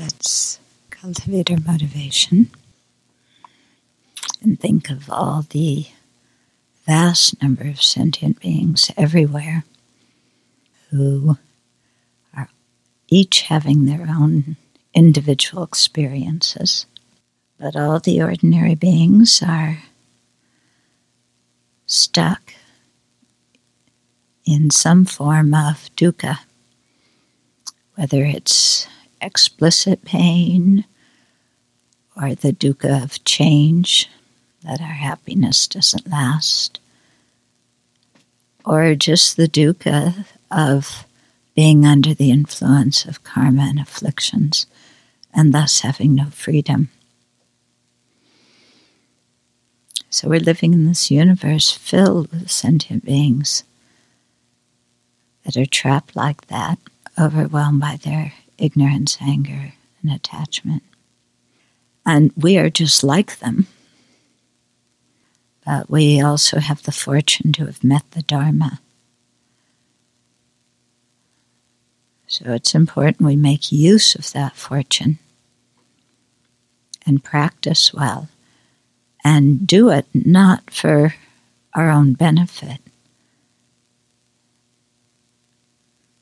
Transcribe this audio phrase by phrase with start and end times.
[0.00, 0.58] let's
[0.88, 2.50] cultivate our motivation
[4.42, 5.86] and think of all the
[6.86, 9.64] vast number of sentient beings everywhere
[10.90, 11.36] who
[12.34, 12.48] are
[13.08, 14.56] each having their own
[14.94, 16.86] individual experiences.
[17.58, 19.82] But all the ordinary beings are
[21.84, 22.54] stuck
[24.46, 26.38] in some form of dukkha,
[27.96, 28.88] whether it's
[29.20, 30.84] explicit pain
[32.16, 34.08] or the dukkha of change,
[34.62, 36.80] that our happiness doesn't last,
[38.64, 41.06] or just the dukkha of
[41.54, 44.66] being under the influence of karma and afflictions
[45.32, 46.90] and thus having no freedom.
[50.10, 53.62] So we're living in this universe filled with sentient beings
[55.44, 56.78] that are trapped like that,
[57.18, 60.82] overwhelmed by their ignorance, anger, and attachment.
[62.06, 63.66] And we are just like them.
[65.64, 68.80] But we also have the fortune to have met the Dharma.
[72.26, 75.18] So it's important we make use of that fortune
[77.04, 78.28] and practice well
[79.24, 81.14] and do it not for
[81.74, 82.78] our own benefit,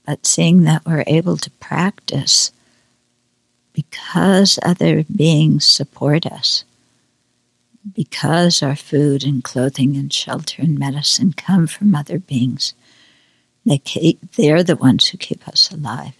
[0.08, 2.50] but seeing that we're able to practice
[3.74, 6.64] because other beings support us,
[7.94, 12.72] because our food and clothing and shelter and medicine come from other beings.
[13.66, 16.16] They keep, they're the ones who keep us alive.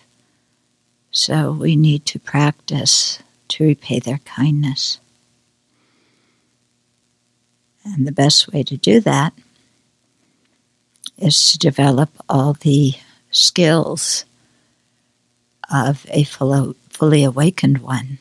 [1.11, 5.01] So we need to practice to repay their kindness.
[7.87, 9.33] And the best way to do that
[11.17, 12.93] is to develop all the
[13.31, 14.25] skills
[15.71, 18.19] of a fully awakened one.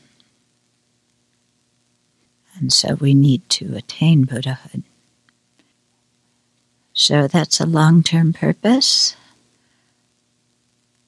[2.60, 4.84] And so we need to attain Buddhahood.
[6.94, 9.16] So that's a long term purpose,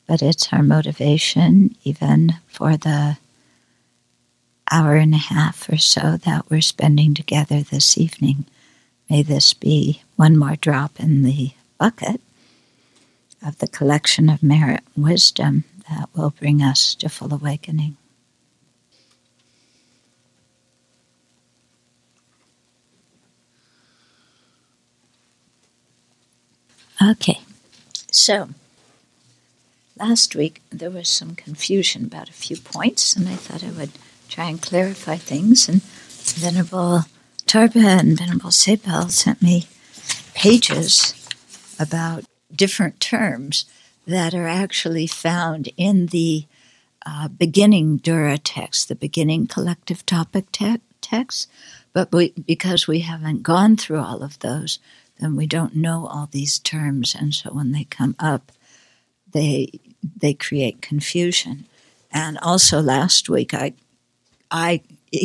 [0.08, 3.18] but it's our motivation even for the
[4.72, 8.46] hour and a half or so that we're spending together this evening.
[9.10, 12.22] May this be one more drop in the bucket
[13.44, 17.98] of the collection of merit and wisdom that will bring us to full awakening.
[27.02, 27.40] Okay,
[28.12, 28.50] so
[29.98, 33.92] last week there was some confusion about a few points, and I thought I would
[34.28, 35.70] try and clarify things.
[35.70, 37.06] And Venerable
[37.46, 39.68] Tarpa and Venerable Sepal sent me
[40.34, 41.16] pages
[41.80, 43.66] about different terms
[44.06, 46.46] that are actually found in the
[47.06, 51.50] uh, beginning Dudra text, the beginning collective topic te- text.
[51.94, 54.80] But we, because we haven't gone through all of those,
[55.20, 58.52] then we don't know all these terms, and so when they come up,
[59.32, 59.80] they
[60.18, 61.66] they create confusion.
[62.12, 63.74] And also last week, I
[64.52, 64.82] I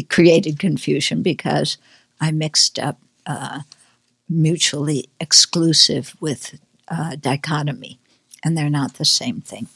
[0.08, 1.78] created confusion because
[2.20, 3.60] I mixed up uh,
[4.28, 6.58] mutually exclusive with
[6.88, 7.98] uh, dichotomy,
[8.42, 9.68] and they're not the same thing.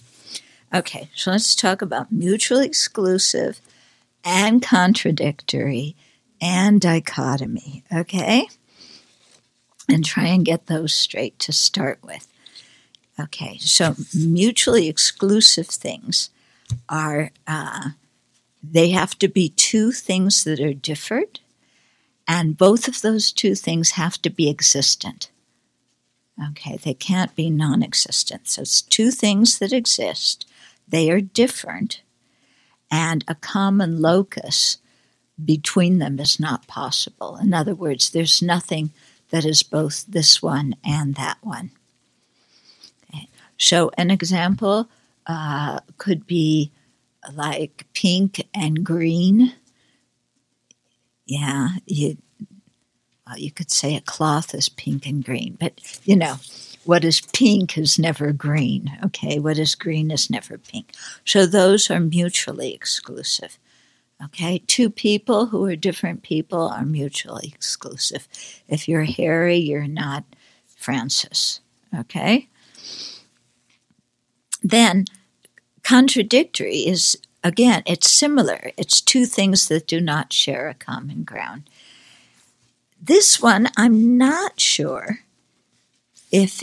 [0.74, 3.60] Okay, so let's talk about mutually exclusive
[4.24, 5.96] and contradictory
[6.40, 8.48] and dichotomy, okay?
[9.88, 12.28] And try and get those straight to start with.
[13.18, 16.30] Okay, so mutually exclusive things
[16.88, 17.90] are, uh,
[18.62, 21.40] they have to be two things that are different,
[22.28, 25.30] and both of those two things have to be existent.
[26.50, 28.48] Okay, they can't be non existent.
[28.48, 30.46] So it's two things that exist,
[30.86, 32.02] they are different,
[32.90, 34.78] and a common locus
[35.44, 37.36] between them is not possible.
[37.36, 38.90] In other words, there's nothing
[39.30, 41.70] that is both this one and that one.
[43.08, 43.28] Okay.
[43.56, 44.88] So, an example
[45.26, 46.72] uh, could be
[47.32, 49.54] like pink and green.
[51.26, 52.16] Yeah, you
[53.28, 56.36] Uh, you could say a cloth is pink and green, but you know,
[56.84, 59.38] what is pink is never green, okay?
[59.38, 60.92] What is green is never pink.
[61.24, 63.58] So those are mutually exclusive.
[64.24, 68.26] Okay, two people who are different people are mutually exclusive.
[68.66, 70.24] If you're Harry, you're not
[70.66, 71.60] Francis.
[71.96, 72.48] Okay?
[74.62, 75.04] Then
[75.84, 78.72] contradictory is again, it's similar.
[78.76, 81.70] It's two things that do not share a common ground.
[83.00, 85.20] This one, I'm not sure
[86.30, 86.62] if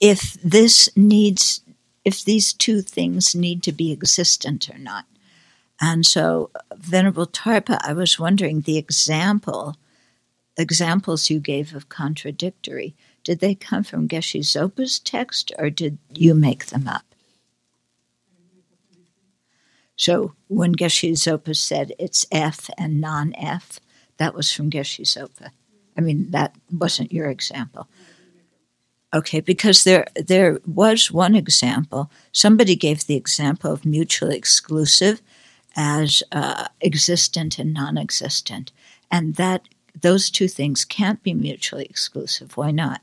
[0.00, 1.60] if this needs
[2.04, 5.06] if these two things need to be existent or not.
[5.80, 9.76] And so, Venerable Tarpa, I was wondering the example,
[10.56, 16.34] examples you gave of contradictory, did they come from Geshe Sopa's text or did you
[16.34, 17.04] make them up?
[19.96, 23.78] So when Geshe Sopa said it's F and non F,
[24.18, 25.50] that was from Geshe Sopa.
[25.96, 27.88] I mean, that wasn't your example.
[29.14, 32.10] Okay, because there there was one example.
[32.32, 35.20] Somebody gave the example of mutually exclusive
[35.76, 38.72] as uh, existent and non-existent,
[39.10, 39.68] and that
[40.00, 42.56] those two things can't be mutually exclusive.
[42.56, 43.02] Why not?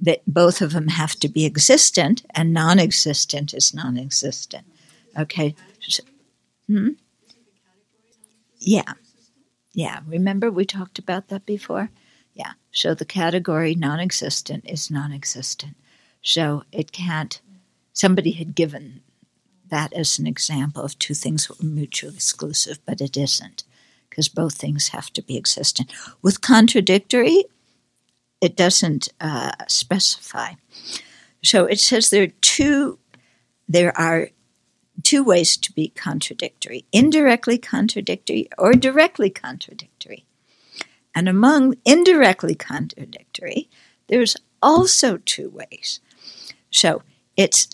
[0.00, 4.66] That both of them have to be existent, and non-existent is non-existent.
[5.18, 5.54] Okay.
[5.80, 6.02] So,
[6.66, 6.90] hmm?
[8.58, 8.94] Yeah.
[9.72, 10.00] Yeah.
[10.06, 11.90] Remember we talked about that before?
[12.34, 12.52] Yeah.
[12.72, 15.74] So the category non existent is non existent.
[16.22, 17.40] So it can't,
[17.92, 19.02] somebody had given
[19.68, 23.64] that as an example of two things that were mutually exclusive, but it isn't
[24.08, 25.92] because both things have to be existent.
[26.22, 27.44] With contradictory,
[28.40, 30.52] it doesn't uh, specify.
[31.42, 32.98] So it says there are two,
[33.68, 34.30] there are
[35.02, 40.24] two ways to be contradictory indirectly contradictory or directly contradictory.
[41.14, 43.68] And among indirectly contradictory,
[44.08, 46.00] there's also two ways.
[46.70, 47.02] So
[47.36, 47.68] it's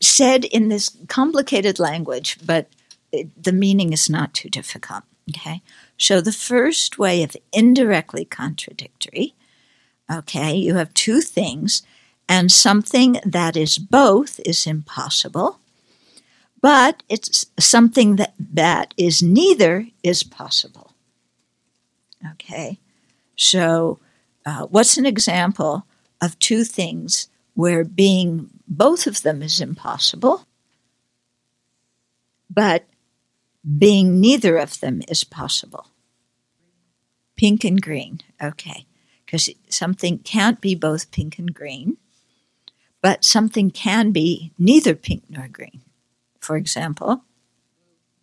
[0.00, 2.68] said in this complicated language, but
[3.12, 5.04] it, the meaning is not too difficult.
[5.30, 5.62] Okay?
[5.96, 9.34] So the first way of indirectly contradictory,
[10.10, 11.82] okay, you have two things,
[12.28, 15.60] and something that is both is impossible,
[16.66, 20.90] but it's something that, that is neither is possible.
[22.32, 22.80] Okay,
[23.36, 24.00] so
[24.44, 25.86] uh, what's an example
[26.20, 30.44] of two things where being both of them is impossible,
[32.50, 32.84] but
[33.78, 35.86] being neither of them is possible?
[37.36, 38.86] Pink and green, okay,
[39.24, 41.96] because something can't be both pink and green,
[43.00, 45.82] but something can be neither pink nor green.
[46.46, 47.24] For example,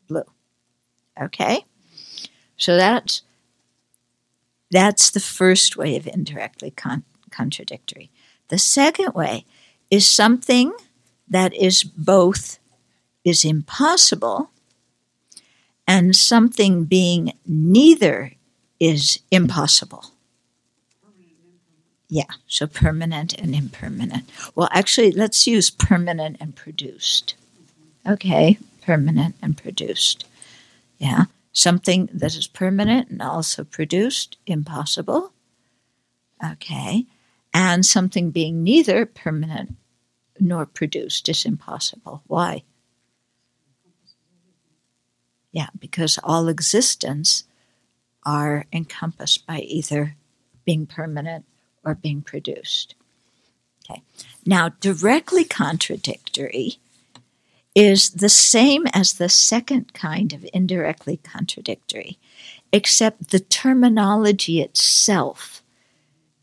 [0.08, 0.24] blue.
[1.22, 1.66] Okay?
[2.56, 3.24] So that's
[4.72, 8.12] that's the first way of indirectly con- contradictory.
[8.48, 9.46] The second way
[9.92, 10.72] is something
[11.28, 12.60] that is both
[13.26, 14.52] is impossible
[15.86, 18.32] and something being neither
[18.80, 20.06] is impossible.
[22.08, 24.30] Yeah, so permanent and impermanent.
[24.56, 27.36] Well, actually, let's use permanent and produced.
[28.08, 30.26] Okay, permanent and produced.
[30.98, 35.32] Yeah, something that is permanent and also produced, impossible.
[36.44, 37.06] Okay.
[37.54, 39.78] And something being neither permanent
[40.40, 42.24] nor produced is impossible.
[42.28, 42.64] Why?
[45.52, 47.44] Yeah, because all existence
[48.26, 50.16] are encompassed by either
[50.66, 51.46] being permanent
[51.86, 52.96] or being produced.
[53.90, 54.02] Okay.
[54.46, 56.80] Now, directly contradictory
[57.76, 62.18] is the same as the second kind of indirectly contradictory,
[62.72, 65.64] except the terminology itself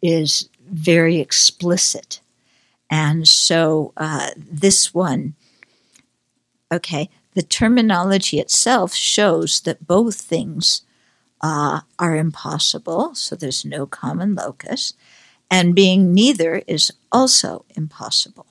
[0.03, 2.21] is very explicit.
[2.91, 5.35] And so uh, this one,
[6.73, 10.83] okay, the terminology itself shows that both things
[11.40, 14.95] uh, are impossible, so there's no common locus,
[15.50, 18.47] and being neither is also impossible.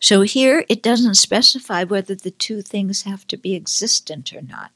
[0.00, 4.70] So here it doesn't specify whether the two things have to be existent or not.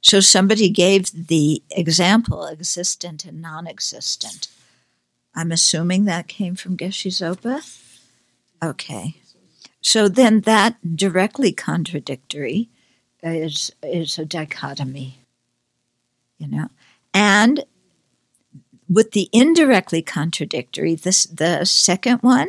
[0.00, 4.48] So somebody gave the example existent and non existent.
[5.34, 7.62] I'm assuming that came from Geshe Sopa?
[8.62, 9.14] Okay.
[9.80, 12.68] So then that directly contradictory
[13.22, 15.18] is, is a dichotomy,
[16.38, 16.68] you know.
[17.14, 17.64] And
[18.88, 22.48] with the indirectly contradictory, this the second one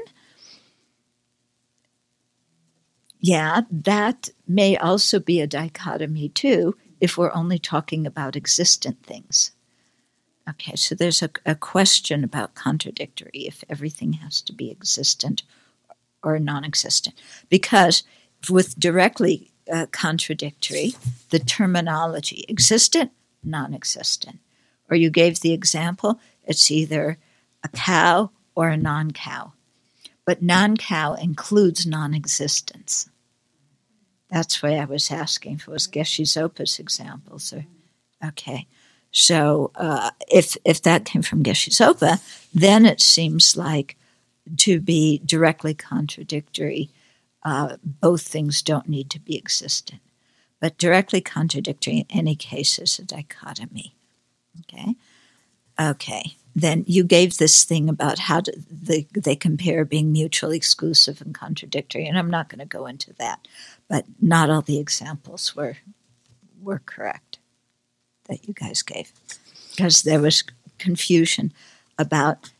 [3.26, 9.52] yeah, that may also be a dichotomy too if we're only talking about existent things.
[10.50, 15.44] Okay, so there's a, a question about contradictory if everything has to be existent
[16.22, 17.16] or non existent.
[17.48, 18.04] Because
[18.50, 20.94] with directly uh, contradictory,
[21.30, 23.12] the terminology existent,
[23.42, 24.40] non existent.
[24.90, 27.18] Or you gave the example, it's either
[27.64, 29.54] a cow or a non cow.
[30.26, 33.10] But non cow includes non existence.
[34.34, 35.72] That's why I was asking for.
[35.72, 37.54] was Geshe Sopa's examples.
[37.54, 37.66] Or,
[38.26, 38.68] okay.
[39.12, 42.20] So uh, if, if that came from Geshe Sopa,
[42.52, 43.96] then it seems like
[44.58, 46.90] to be directly contradictory
[47.44, 50.02] uh, both things don't need to be existent.
[50.60, 53.94] But directly contradictory in any case is a dichotomy.
[54.62, 54.96] Okay?
[55.80, 56.38] Okay.
[56.56, 61.34] Then you gave this thing about how to, the, they compare being mutually exclusive and
[61.34, 63.48] contradictory, and I'm not going to go into that.
[63.90, 65.78] But not all the examples were
[66.62, 67.40] were correct
[68.30, 69.12] that you guys gave
[69.72, 70.44] because there was
[70.78, 71.52] confusion
[71.98, 72.52] about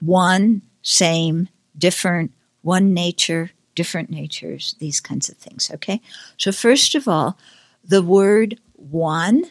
[0.00, 5.70] one, same, different, one nature, different natures, these kinds of things.
[5.72, 6.00] Okay?
[6.36, 7.38] So, first of all,
[7.84, 9.44] the word one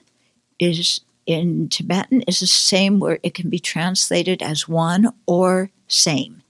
[0.59, 3.19] is in Tibetan is the same word.
[3.23, 6.43] It can be translated as one or same.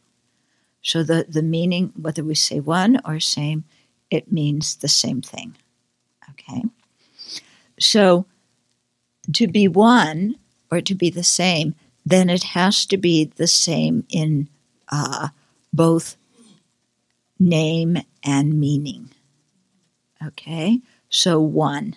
[0.82, 3.63] So the, the meaning, whether we say one or same,
[4.12, 5.55] it means the same thing.
[6.31, 6.63] Okay?
[7.79, 8.25] So
[9.33, 10.35] to be one
[10.71, 14.47] or to be the same, then it has to be the same in
[14.89, 15.29] uh,
[15.74, 16.15] both
[17.39, 19.09] name and meaning.
[20.25, 20.79] Okay?
[21.09, 21.95] So one,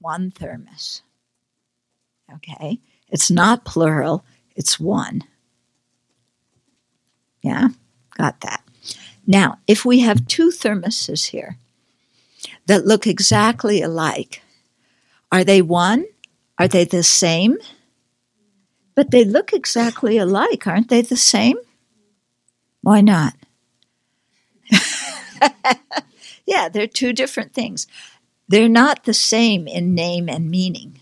[0.00, 1.02] one thermos.
[2.34, 2.78] Okay?
[3.08, 4.24] It's not plural,
[4.54, 5.24] it's one.
[7.42, 7.68] Yeah?
[8.16, 8.62] Got that.
[9.26, 11.56] Now, if we have two thermoses here
[12.66, 14.42] that look exactly alike,
[15.30, 16.04] are they one?
[16.58, 17.58] Are they the same?
[18.94, 21.56] But they look exactly alike, aren't they the same?
[22.82, 23.34] Why not?
[26.46, 27.86] yeah, they're two different things.
[28.48, 31.00] They're not the same in name and meaning.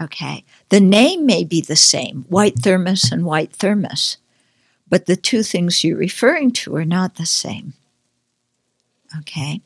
[0.00, 0.44] Okay.
[0.68, 4.18] The name may be the same, white thermos and white thermos,
[4.88, 7.74] but the two things you're referring to are not the same.
[9.20, 9.60] Okay.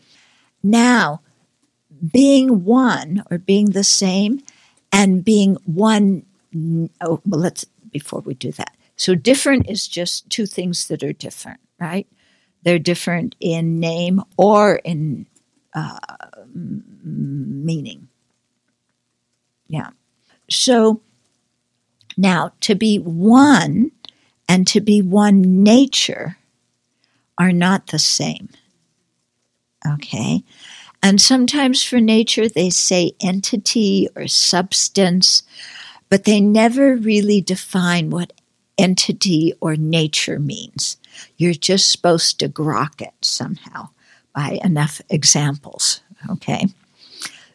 [0.63, 1.21] Now,
[2.13, 4.41] being one or being the same
[4.93, 6.25] and being one,
[7.01, 8.77] oh, well, let's, before we do that.
[8.97, 12.07] So, different is just two things that are different, right?
[12.63, 15.27] They're different in name or in
[15.75, 15.99] uh,
[16.55, 18.09] meaning.
[19.69, 19.91] Yeah.
[20.51, 21.01] So
[22.17, 23.91] now to be one
[24.49, 26.37] and to be one nature
[27.39, 28.49] are not the same.
[29.87, 30.45] Okay?
[31.03, 35.43] And sometimes for nature they say entity or substance,
[36.09, 38.33] but they never really define what
[38.79, 40.97] entity or nature means.
[41.37, 43.89] You're just supposed to grok it somehow
[44.35, 46.01] by enough examples.
[46.31, 46.67] Okay?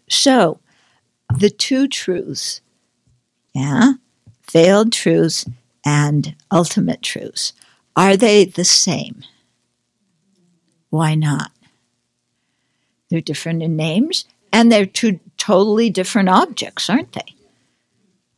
[0.10, 0.60] So,
[1.34, 2.62] the two truths
[3.58, 3.94] yeah?
[4.52, 5.46] Veiled truths
[5.88, 7.54] and ultimate truths.
[7.96, 9.24] Are they the same?
[10.90, 11.52] Why not?
[13.10, 17.36] They're different in names and they're two totally different objects, aren't they?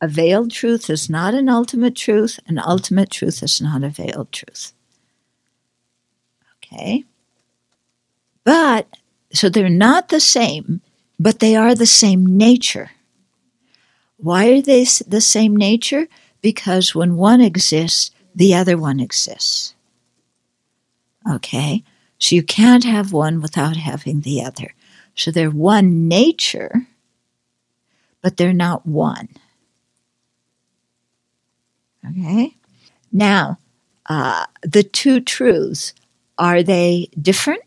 [0.00, 4.30] A veiled truth is not an ultimate truth, an ultimate truth is not a veiled
[4.30, 4.72] truth.
[6.58, 7.02] Okay?
[8.44, 8.86] But,
[9.32, 10.82] so they're not the same,
[11.18, 12.92] but they are the same nature.
[14.18, 16.06] Why are they the same nature?
[16.40, 19.74] Because when one exists, the other one exists.
[21.30, 21.84] Okay?
[22.18, 24.74] So you can't have one without having the other.
[25.14, 26.86] So they're one nature,
[28.22, 29.28] but they're not one.
[32.08, 32.56] Okay?
[33.12, 33.58] Now,
[34.06, 35.94] uh, the two truths,
[36.38, 37.62] are they different?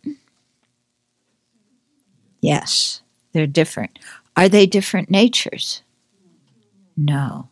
[2.41, 3.01] Yes,
[3.31, 3.99] they're different.
[4.35, 5.81] Are they different natures?
[6.97, 7.49] No.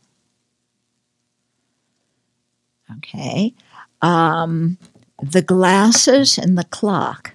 [2.97, 3.53] Okay.
[4.01, 4.77] Um,
[5.21, 7.33] the glasses and the clock,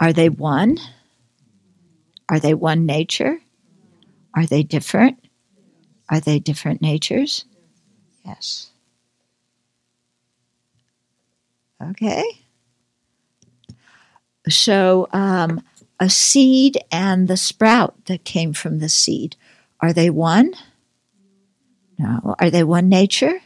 [0.00, 0.78] are they one?
[2.28, 3.40] Are they one nature?
[4.34, 5.18] Are they different?
[6.08, 7.44] Are they different natures?
[8.24, 8.70] Yes.
[11.82, 12.24] Okay.
[14.48, 15.62] So, um,
[16.00, 19.36] a seed and the sprout that came from the seed,
[19.80, 20.54] are they one?
[21.98, 22.36] No.
[22.38, 23.40] Are they one nature?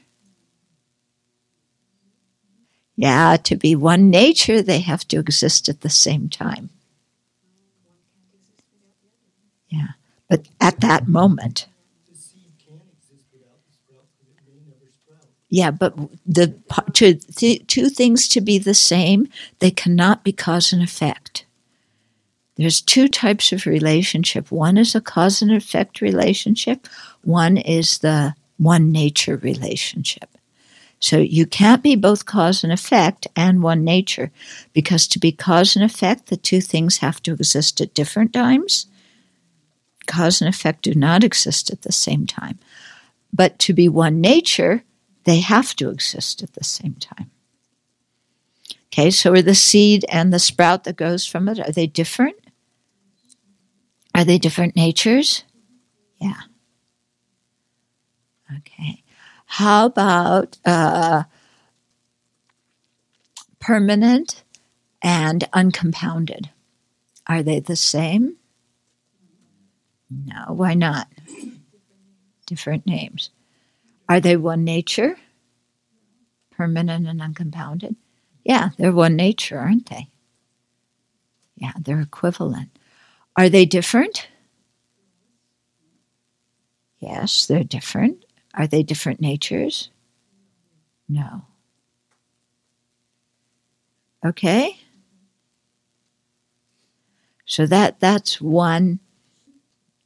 [2.96, 6.70] Yeah, to be one nature, they have to exist at the same time.
[9.68, 9.88] Yeah,
[10.28, 11.66] but at that moment.
[15.50, 15.94] Yeah, but
[16.26, 16.54] the
[16.94, 21.44] to th- two things to be the same, they cannot be cause and effect.
[22.56, 24.50] There's two types of relationship.
[24.52, 26.86] One is a cause and effect relationship.
[27.22, 30.31] One is the one nature relationship.
[31.02, 34.30] So you can't be both cause and effect and one nature
[34.72, 38.86] because to be cause and effect, the two things have to exist at different times.
[40.06, 42.60] Cause and effect do not exist at the same time.
[43.32, 44.84] But to be one nature,
[45.24, 47.32] they have to exist at the same time.
[48.86, 52.36] Okay, so are the seed and the sprout that goes from it, are they different?
[54.14, 55.42] Are they different natures?
[56.20, 56.42] Yeah.
[58.58, 59.01] Okay.
[59.56, 61.24] How about uh,
[63.60, 64.44] permanent
[65.02, 66.48] and uncompounded?
[67.26, 68.38] Are they the same?
[70.08, 71.06] No, why not?
[72.46, 73.28] Different names.
[74.08, 75.18] Are they one nature?
[76.52, 77.94] Permanent and uncompounded?
[78.44, 80.08] Yeah, they're one nature, aren't they?
[81.56, 82.70] Yeah, they're equivalent.
[83.36, 84.28] Are they different?
[87.00, 88.24] Yes, they're different.
[88.54, 89.90] Are they different natures?
[91.08, 91.44] No.
[94.24, 94.78] Okay?
[97.46, 99.00] So that that's one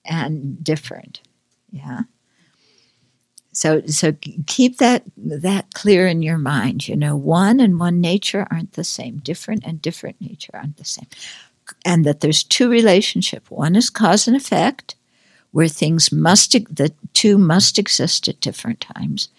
[0.05, 1.21] and different.
[1.71, 2.03] Yeah.
[3.53, 4.13] So so
[4.47, 6.89] keep that that clear in your mind.
[6.89, 9.19] You know, one and one nature aren't the same.
[9.19, 11.07] Different and different nature aren't the same.
[11.85, 13.51] And that there's two relationship.
[13.51, 14.95] One is cause and effect,
[15.57, 19.31] where things must the two must exist at different times.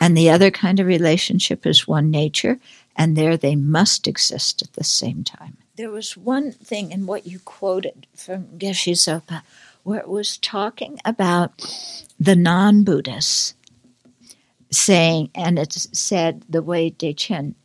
[0.00, 2.58] And the other kind of relationship is one nature,
[2.96, 5.58] and there they must exist at the same time.
[5.76, 9.42] There was one thing in what you quoted from Geshe Sopa
[9.82, 11.50] where it was talking about
[12.18, 13.54] the non Buddhists
[14.70, 17.56] saying, and it said the way Dechen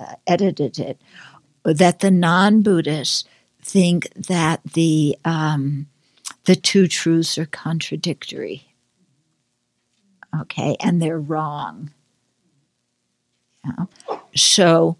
[0.00, 1.02] uh, edited it,
[1.66, 3.28] that the non Buddhists
[3.60, 5.86] think that the um,
[6.44, 8.74] the two truths are contradictory.
[10.40, 11.90] Okay, and they're wrong.
[13.64, 13.86] Yeah.
[14.34, 14.96] So,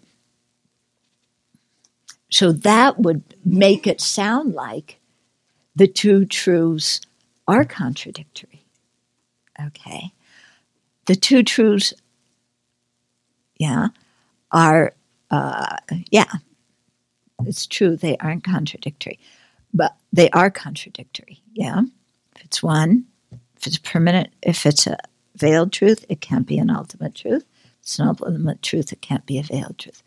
[2.29, 4.99] so that would make it sound like
[5.75, 7.01] the two truths
[7.47, 8.63] are contradictory.
[9.61, 10.11] Okay.
[11.05, 11.93] The two truths,
[13.57, 13.89] yeah,
[14.51, 14.93] are,
[15.31, 15.77] uh,
[16.11, 16.31] yeah,
[17.45, 19.19] it's true, they aren't contradictory,
[19.73, 21.41] but they are contradictory.
[21.53, 21.81] Yeah.
[22.35, 23.05] If it's one,
[23.57, 24.97] if it's permanent, if it's a
[25.35, 27.43] veiled truth, it can't be an ultimate truth.
[27.63, 30.03] If it's an ultimate truth, it can't be a veiled truth.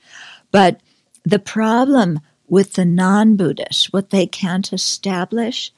[0.52, 0.81] But
[1.24, 5.72] the problem with the non Buddhists, what they can't establish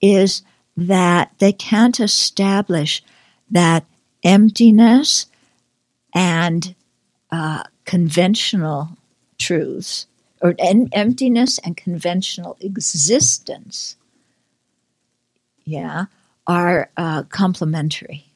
[0.00, 0.42] is
[0.76, 3.02] that they can't establish
[3.50, 3.84] that
[4.24, 5.26] emptiness
[6.12, 6.74] and
[7.30, 8.90] uh, conventional
[9.38, 10.06] truths,
[10.40, 13.96] or en- emptiness and conventional existence,
[15.64, 16.06] yeah,
[16.46, 18.26] are uh, complementary.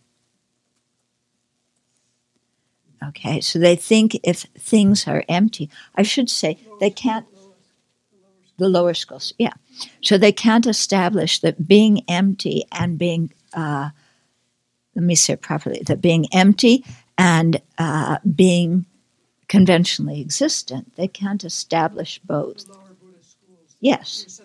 [3.08, 7.26] Okay, so they think if things are empty, I should say they can't
[8.56, 9.52] the lower schools, yeah.
[10.02, 13.90] So they can't establish that being empty and being, uh,
[14.94, 16.84] let me say it properly, that being empty
[17.18, 18.86] and uh, being
[19.48, 22.64] conventionally existent, they can't establish both.
[23.80, 24.40] Yes.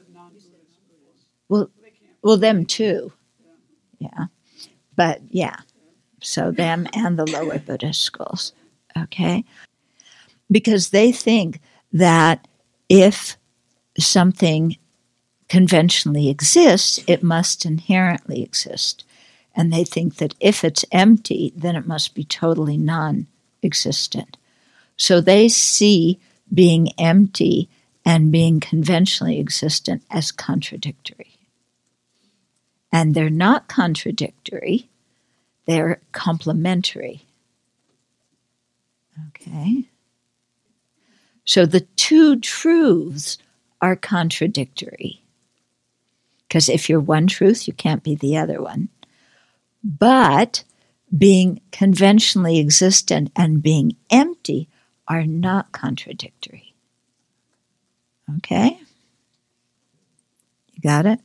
[1.48, 1.70] Well,
[2.22, 3.12] well, them too.
[4.00, 4.26] Yeah.
[4.96, 5.58] But yeah.
[6.22, 8.54] So them and the lower Buddhist schools.
[8.98, 9.46] Okay.
[10.52, 11.62] Because they think
[11.94, 12.48] that
[12.90, 13.38] if
[13.98, 14.78] something
[15.48, 19.06] conventionally exists, it must inherently exist.
[19.56, 23.28] And they think that if it's empty, then it must be totally non
[23.64, 24.38] existent.
[25.00, 26.20] So they see
[26.54, 27.70] being empty
[28.06, 31.38] and being conventionally existent as contradictory.
[32.92, 34.90] And they're not contradictory,
[35.66, 37.22] they're complementary.
[39.30, 39.86] Okay?
[41.46, 43.38] So the two truths
[43.82, 45.24] are contradictory.
[46.48, 48.90] Because if you're one truth, you can't be the other one.
[49.82, 50.66] But
[51.16, 54.68] being conventionally existent and being empty
[55.10, 56.76] are not contradictory.
[58.38, 58.80] Okay?
[60.74, 61.20] You got it?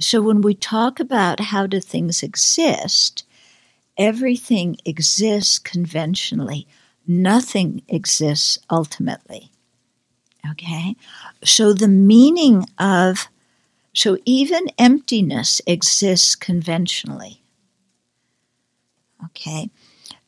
[0.00, 3.24] So when we talk about how do things exist,
[3.96, 6.66] everything exists conventionally.
[7.06, 9.50] Nothing exists ultimately.
[10.50, 10.96] Okay?
[11.44, 13.28] So the meaning of,
[13.92, 17.42] so even emptiness exists conventionally.
[19.26, 19.70] Okay?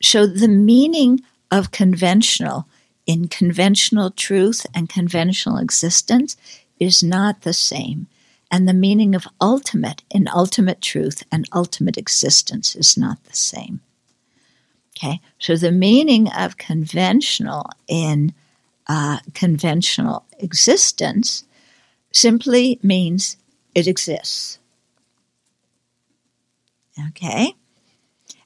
[0.02, 2.66] So the meaning of conventional
[3.06, 6.36] in conventional truth and conventional existence
[6.80, 8.08] is not the same.
[8.50, 13.80] And the meaning of ultimate in ultimate truth and ultimate existence is not the same.
[14.96, 18.32] Okay, so the meaning of conventional in
[18.88, 21.44] uh, conventional existence
[22.12, 23.36] simply means
[23.74, 24.58] it exists.
[27.08, 27.54] Okay?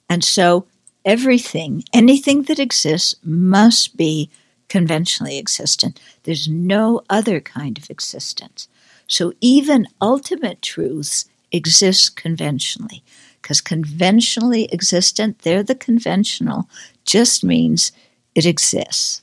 [0.09, 0.67] And so
[1.05, 4.31] everything, anything that exists, must be
[4.69, 6.01] conventionally existent.
[6.23, 8.69] There's no other kind of existence.
[9.07, 13.03] So even ultimate truths exist conventionally.
[13.43, 16.69] Because conventionally existent, they're the conventional,
[17.05, 17.91] just means
[18.35, 19.23] it exists.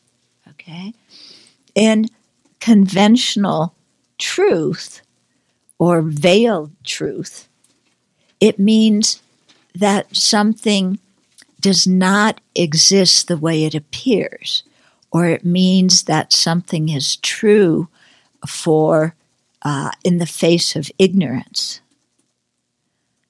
[0.50, 0.94] Okay?
[1.76, 2.08] In
[2.60, 3.74] conventional
[4.18, 5.02] truth
[5.80, 7.48] or veiled truth,
[8.42, 9.22] it means
[9.76, 11.00] that something
[11.60, 14.64] does not exist the way it appears,
[15.12, 17.88] or it means that something is true
[18.48, 19.16] for
[19.64, 21.82] uh, in the face of ignorance.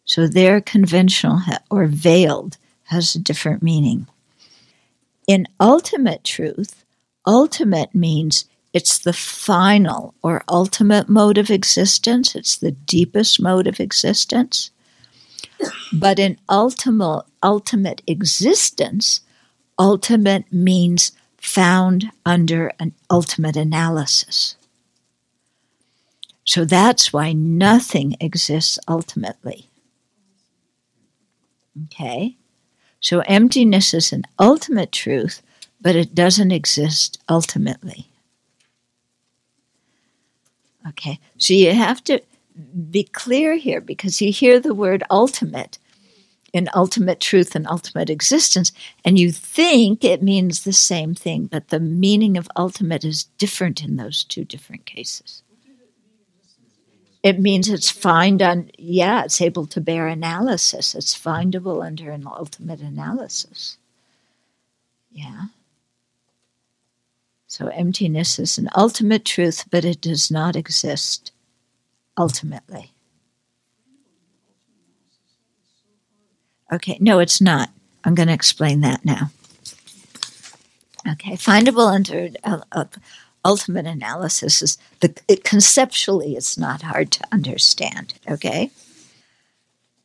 [0.05, 4.07] So their conventional or veiled has a different meaning.
[5.27, 6.85] In ultimate truth,
[7.25, 13.79] ultimate means it's the final or ultimate mode of existence, it's the deepest mode of
[13.79, 14.71] existence.
[15.93, 19.21] But in ultimate, ultimate existence,
[19.79, 24.55] ultimate means found under an ultimate analysis.
[26.43, 29.67] So that's why nothing exists ultimately.
[31.85, 32.37] Okay?
[32.99, 35.41] So emptiness is an ultimate truth,
[35.81, 38.07] but it doesn't exist ultimately.
[40.87, 41.19] Okay?
[41.37, 42.21] So you have to
[42.89, 45.77] be clear here because you hear the word ultimate
[46.53, 48.71] in ultimate truth and ultimate existence,
[49.03, 53.83] and you think it means the same thing, but the meaning of ultimate is different
[53.83, 55.43] in those two different cases.
[57.23, 60.95] It means it's find on yeah, it's able to bear analysis.
[60.95, 63.77] It's findable under an ultimate analysis.
[65.11, 65.47] Yeah.
[67.47, 71.31] So emptiness is an ultimate truth, but it does not exist
[72.17, 72.91] ultimately.
[76.71, 77.69] Okay, no, it's not.
[78.03, 79.31] I'm going to explain that now.
[81.09, 82.85] Okay, findable under uh, uh,
[83.45, 88.13] ultimate analysis is the it, conceptually it's not hard to understand.
[88.29, 88.71] Okay.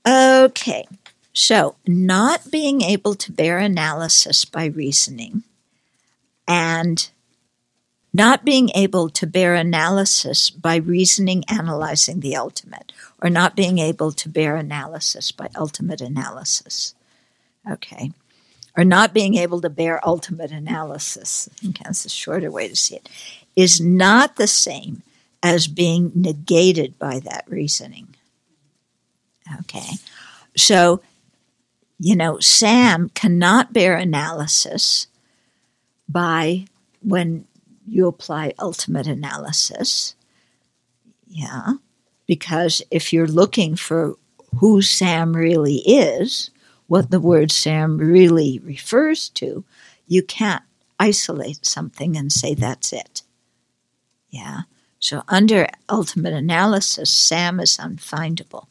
[0.07, 0.87] Okay,
[1.33, 5.42] so not being able to bear analysis by reasoning
[6.46, 7.11] and
[8.12, 14.12] not being able to bear analysis by reasoning analyzing the ultimate, or not being able
[14.12, 16.94] to bear analysis by ultimate analysis.
[17.70, 18.12] Okay.
[18.77, 22.96] Or not being able to bear ultimate analysis, okay, that's a shorter way to see
[22.96, 23.09] it,
[23.55, 25.03] is not the same
[25.42, 28.14] as being negated by that reasoning.
[29.61, 29.96] Okay.
[30.57, 31.03] So,
[31.98, 35.07] you know, Sam cannot bear analysis
[36.09, 36.66] by
[37.03, 37.44] when
[37.87, 40.14] you apply ultimate analysis.
[41.27, 41.75] Yeah,
[42.27, 44.16] because if you're looking for
[44.57, 46.51] who Sam really is,
[46.87, 49.64] what the word Sam really refers to,
[50.07, 50.62] you can't
[51.01, 53.23] isolate something and say that's it.
[54.31, 54.62] Yeah.
[54.99, 58.66] So under ultimate analysis, Sam is unfindable.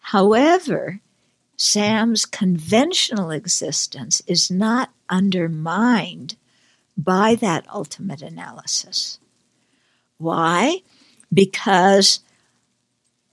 [0.00, 1.00] However,
[1.56, 6.36] Sam's conventional existence is not undermined
[6.96, 9.18] by that ultimate analysis.
[10.18, 10.82] Why?
[11.32, 12.20] Because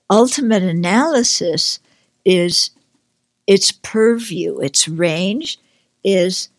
[0.10, 1.80] ultimate analysis
[2.26, 2.72] is
[3.48, 5.60] its purview, its range
[6.04, 6.50] is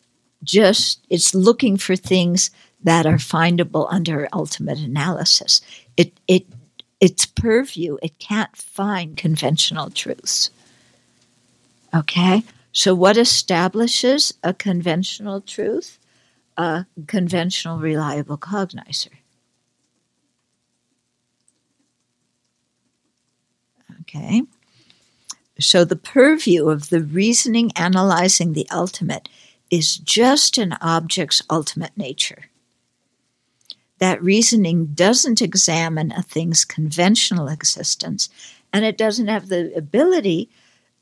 [0.43, 2.51] just, it's looking for things
[2.83, 5.61] that are findable under ultimate analysis.
[5.97, 6.47] It, it,
[7.01, 10.51] its purview, it can't find conventional truths.
[11.95, 12.43] Okay?
[12.73, 16.00] So, what establishes a conventional truth?
[16.61, 19.09] A conventional reliable cognizer.
[24.03, 24.43] Okay.
[25.59, 29.29] So the purview of the reasoning analyzing the ultimate
[29.71, 32.47] is just an object's ultimate nature.
[33.99, 38.31] That reasoning doesn't examine a thing's conventional existence,
[38.73, 40.49] and it doesn't have the ability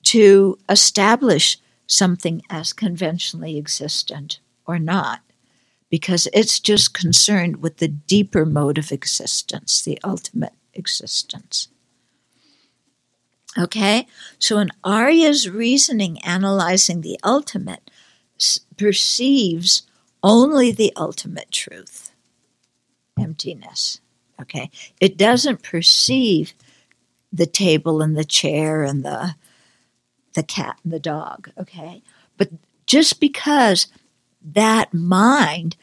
[0.05, 5.23] to establish something as conventionally existent or not
[5.90, 11.68] because it's just concerned with the deeper mode of existence, the ultimate existence.
[13.57, 14.07] Okay,
[14.38, 17.90] so in Arya's reasoning analyzing the ultimate
[18.77, 19.83] perceives
[20.22, 22.12] only the ultimate truth,
[23.18, 24.01] emptiness.
[24.40, 24.70] Okay,
[25.01, 26.55] it doesn't perceive
[27.33, 29.35] the table and the chair and the
[30.35, 31.51] the cat and the dog.
[31.59, 32.03] Okay,
[32.37, 32.51] but
[32.87, 33.88] just because
[34.42, 35.77] that mind,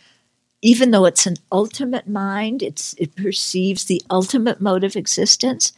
[0.61, 5.73] even though it's an ultimate mind, it's, it perceives the ultimate mode of existence,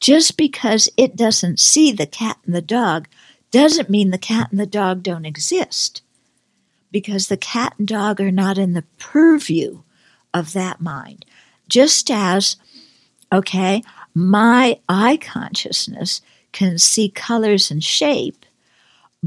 [0.00, 3.08] just because it doesn't see the cat and the dog
[3.50, 6.02] doesn't mean the cat and the dog don't exist.
[6.92, 9.82] because the cat and dog are not in the purview
[10.32, 11.26] of that mind.
[11.68, 12.56] Just as,
[13.32, 13.82] okay,
[14.14, 18.45] my eye consciousness can see colors and shape,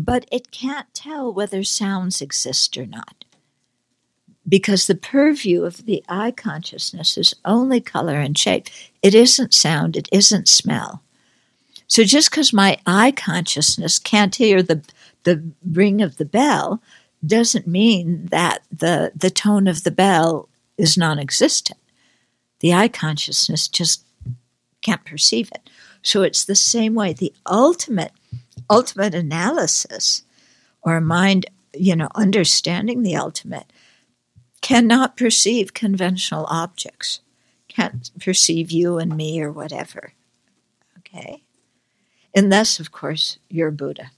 [0.05, 3.25] but it can't tell whether sounds exist or not.
[4.47, 8.67] Because the purview of the eye consciousness is only color and shape.
[9.03, 11.03] It isn't sound, it isn't smell.
[11.87, 14.83] So just because my eye consciousness can't hear the,
[15.23, 16.81] the ring of the bell
[17.25, 21.79] doesn't mean that the, the tone of the bell is non existent.
[22.61, 24.03] The eye consciousness just
[24.81, 25.69] can't perceive it.
[26.01, 27.13] So it's the same way.
[27.13, 28.13] The ultimate,
[28.69, 30.23] ultimate analysis
[30.81, 33.71] or mind, you know, understanding the ultimate
[34.61, 37.21] cannot perceive conventional objects,
[37.67, 40.13] can't perceive you and me or whatever.
[40.99, 41.43] Okay?
[42.35, 44.11] Unless, of course, you're Buddha.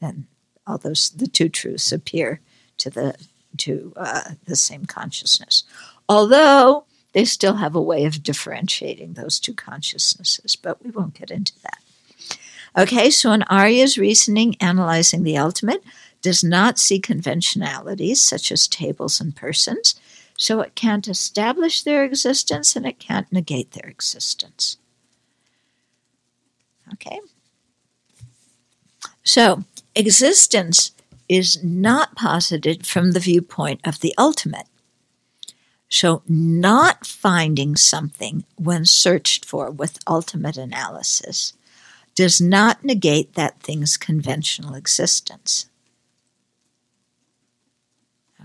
[0.00, 0.26] Then
[0.66, 2.40] all those, the two truths appear
[2.78, 3.14] to the,
[3.58, 5.64] to uh, the same consciousness.
[6.08, 11.30] Although they still have a way of differentiating those two consciousnesses, but we won't get
[11.30, 11.78] into that.
[12.78, 15.82] Okay, so in Arya's reasoning, analyzing the ultimate
[16.22, 19.96] does not see conventionalities such as tables and persons,
[20.36, 24.76] so it can't establish their existence and it can't negate their existence.
[26.92, 27.18] Okay?
[29.24, 29.64] So,
[29.96, 30.92] existence
[31.28, 34.66] is not posited from the viewpoint of the ultimate.
[35.88, 41.54] So, not finding something when searched for with ultimate analysis
[42.18, 45.66] does not negate that thing's conventional existence.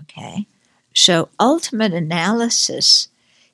[0.02, 0.46] Okay?
[0.94, 3.08] So, ultimate analysis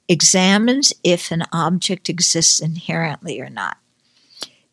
[0.09, 3.79] examines if an object exists inherently or not.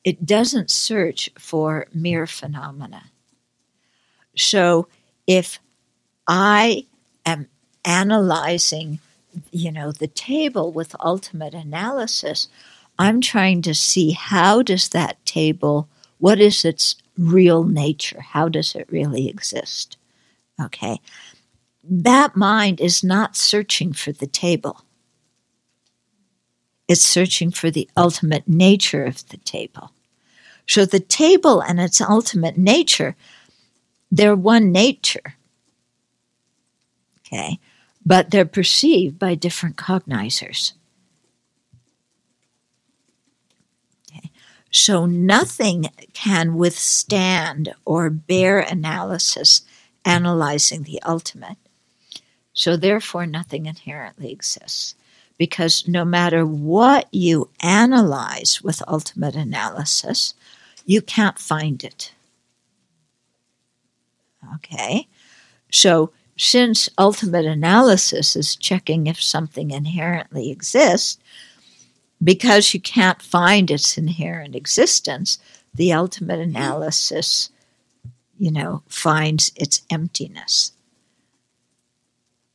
[0.03, 3.03] It doesn't search for mere phenomena.
[4.35, 4.89] So,
[5.27, 5.59] if
[6.27, 6.87] I
[7.25, 7.47] am
[7.85, 8.99] analyzing
[9.51, 12.47] you know, the table with ultimate analysis,
[12.99, 18.21] I'm trying to see how does that table, what is its real nature?
[18.21, 19.97] How does it really exist?
[20.61, 20.99] Okay.
[21.83, 24.81] That mind is not searching for the table.
[26.87, 29.91] It's searching for the ultimate nature of the table.
[30.67, 33.15] So the table and its ultimate nature,
[34.11, 35.35] they're one nature.
[37.19, 37.59] Okay
[38.07, 40.71] but they're perceived by different cognizers.
[44.77, 49.63] So nothing can withstand or bear analysis
[50.05, 51.57] analyzing the ultimate.
[52.53, 54.93] So therefore, nothing inherently exists.
[55.35, 60.35] Because no matter what you analyze with ultimate analysis,
[60.85, 62.13] you can't find it.
[64.57, 65.07] Okay?
[65.71, 71.17] So since ultimate analysis is checking if something inherently exists,
[72.23, 75.37] because you can't find its inherent existence,
[75.73, 77.49] the ultimate analysis,
[78.37, 80.71] you know, finds its emptiness.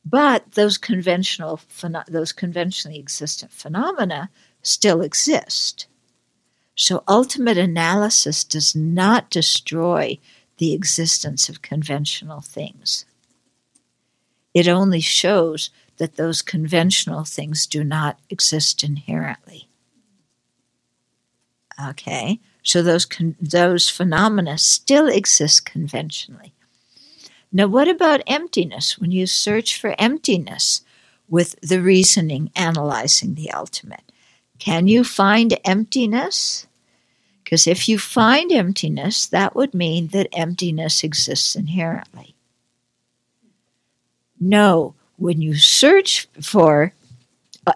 [0.05, 1.61] But those conventional,
[2.07, 4.29] those conventionally existent phenomena
[4.61, 5.87] still exist.
[6.75, 10.19] So ultimate analysis does not destroy
[10.57, 13.05] the existence of conventional things.
[14.53, 15.69] It only shows
[16.03, 19.69] that those conventional things do not exist inherently.
[21.81, 26.53] Okay, so those con- those phenomena still exist conventionally.
[27.53, 28.99] Now, what about emptiness?
[28.99, 30.81] When you search for emptiness
[31.29, 34.11] with the reasoning analyzing the ultimate,
[34.59, 36.67] can you find emptiness?
[37.45, 42.35] Because if you find emptiness, that would mean that emptiness exists inherently.
[44.37, 46.93] No, when you search for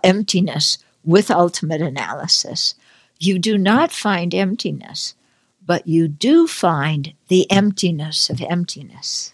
[0.03, 2.75] emptiness with ultimate analysis,
[3.19, 5.15] you do not find emptiness,
[5.65, 9.33] but you do find the emptiness of emptiness.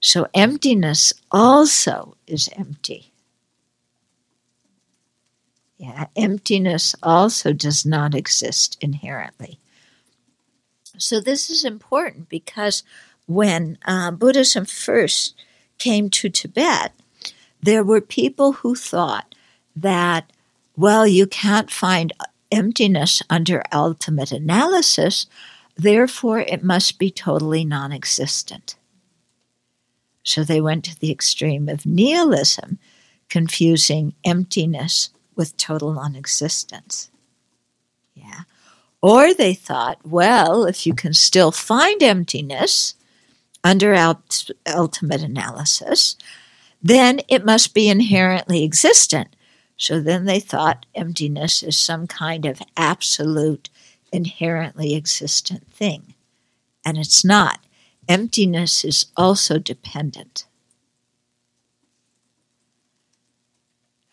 [0.00, 3.12] So, emptiness also is empty.
[5.78, 9.58] Yeah, emptiness also does not exist inherently.
[10.98, 12.82] So, this is important because
[13.26, 15.34] when uh, Buddhism first
[15.78, 16.92] came to Tibet,
[17.62, 19.34] there were people who thought
[19.74, 20.30] that,
[20.76, 22.12] well, you can't find
[22.50, 25.26] emptiness under ultimate analysis,
[25.76, 28.76] therefore it must be totally non existent.
[30.22, 32.78] So they went to the extreme of nihilism,
[33.28, 37.10] confusing emptiness with total non existence.
[38.14, 38.42] Yeah.
[39.02, 42.94] Or they thought, well, if you can still find emptiness,
[43.66, 44.14] under
[44.72, 46.16] ultimate analysis,
[46.80, 49.34] then it must be inherently existent.
[49.76, 53.68] So then they thought emptiness is some kind of absolute,
[54.12, 56.14] inherently existent thing.
[56.84, 57.58] And it's not.
[58.08, 60.46] Emptiness is also dependent.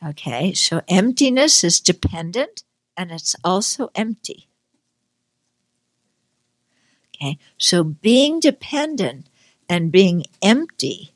[0.03, 2.63] Okay, so emptiness is dependent
[2.97, 4.47] and it's also empty.
[7.15, 9.29] Okay, so being dependent
[9.69, 11.13] and being empty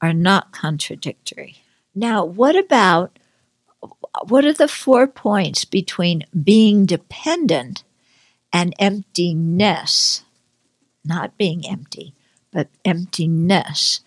[0.00, 1.56] are not contradictory.
[1.94, 3.18] Now, what about
[4.28, 7.84] what are the four points between being dependent
[8.52, 10.24] and emptiness?
[11.04, 12.14] Not being empty,
[12.50, 14.00] but emptiness.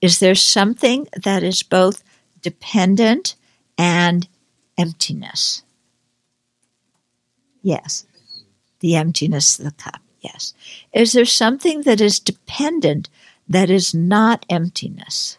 [0.00, 2.02] Is there something that is both
[2.42, 3.36] dependent
[3.78, 4.28] and
[4.76, 5.62] emptiness?
[7.62, 8.04] Yes.
[8.80, 10.00] The emptiness of the cup.
[10.20, 10.54] Yes.
[10.92, 13.08] Is there something that is dependent
[13.52, 15.38] that is not emptiness?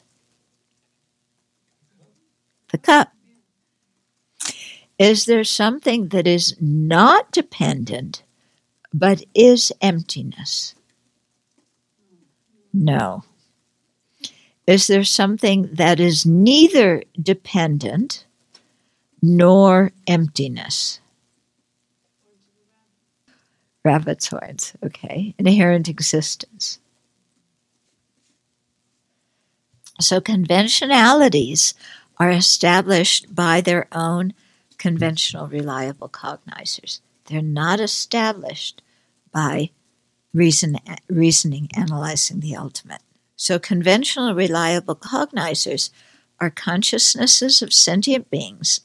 [2.72, 3.12] The cup.
[5.00, 8.24] Is there something that is not dependent
[8.94, 10.76] but is emptiness?
[12.72, 13.24] No.
[14.68, 18.26] Is there something that is neither dependent
[19.22, 21.00] nor emptiness?
[23.84, 25.36] Rabbit's horns, okay.
[25.38, 26.80] Inherent existence.
[30.04, 31.74] So conventionalities
[32.18, 34.34] are established by their own
[34.78, 37.00] conventional reliable cognizers.
[37.26, 38.82] They're not established
[39.32, 39.72] by
[40.34, 40.78] reason,
[41.10, 43.02] reasoning analyzing the ultimate.
[43.36, 45.90] So conventional reliable cognizers
[46.40, 48.82] are consciousnesses of sentient beings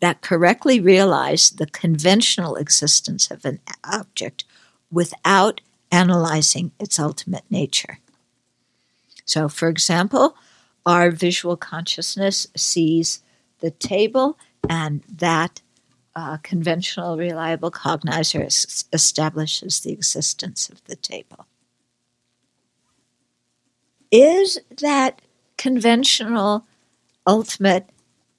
[0.00, 4.44] that correctly realize the conventional existence of an object
[4.90, 5.60] without
[5.90, 7.98] analyzing its ultimate nature.
[9.26, 10.36] So, for example,
[10.86, 13.22] our visual consciousness sees
[13.60, 15.60] the table, and that
[16.14, 21.46] uh, conventional reliable cognizer es- establishes the existence of the table.
[24.10, 25.20] Is that
[25.58, 26.66] conventional
[27.26, 27.90] ultimate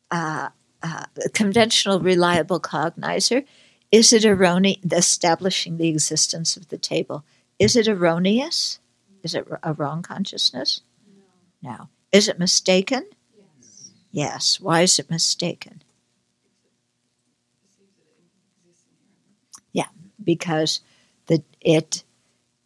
[0.10, 0.50] uh,
[0.82, 3.46] uh, conventional reliable cognizer,
[3.92, 7.26] is it erroneous, establishing the existence of the table?
[7.60, 8.80] Is it erroneous?
[9.28, 10.80] Is it a wrong consciousness?
[11.62, 11.70] No.
[11.70, 11.90] no.
[12.14, 13.06] Is it mistaken?
[13.38, 13.92] Yes.
[14.10, 14.60] Yes.
[14.62, 15.84] Why is it mistaken?
[19.74, 19.90] Yeah,
[20.24, 20.80] because
[21.26, 22.06] the it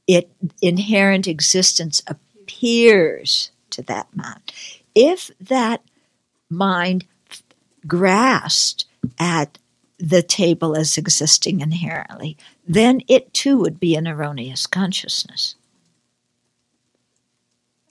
[0.05, 0.29] it
[0.61, 4.53] inherent existence appears to that mind.
[4.93, 5.81] If that
[6.47, 7.05] mind
[7.87, 8.85] grasped
[9.17, 9.57] at
[9.97, 15.55] the table as existing inherently, then it too would be an erroneous consciousness.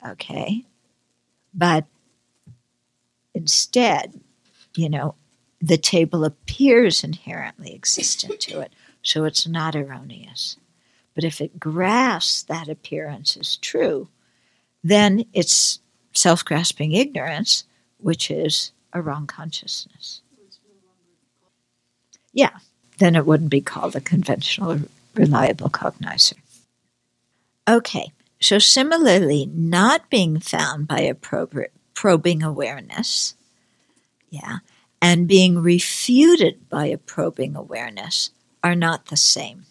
[0.06, 0.64] Okay?
[1.52, 1.86] But
[3.34, 4.20] instead,
[4.76, 5.14] you know,
[5.60, 10.56] the table appears inherently existent to it, so it's not erroneous.
[11.14, 14.08] But if it grasps that appearance as true,
[14.82, 15.80] then it's
[16.14, 17.64] self grasping ignorance,
[17.98, 20.22] which is a wrong consciousness.
[22.32, 22.58] Yeah,
[22.98, 24.80] then it wouldn't be called a conventional
[25.14, 26.38] reliable cognizer.
[27.68, 33.34] Okay, so similarly, not being found by a probing awareness,
[34.30, 34.58] yeah,
[35.02, 38.30] and being refuted by a probing awareness
[38.62, 39.64] are not the same.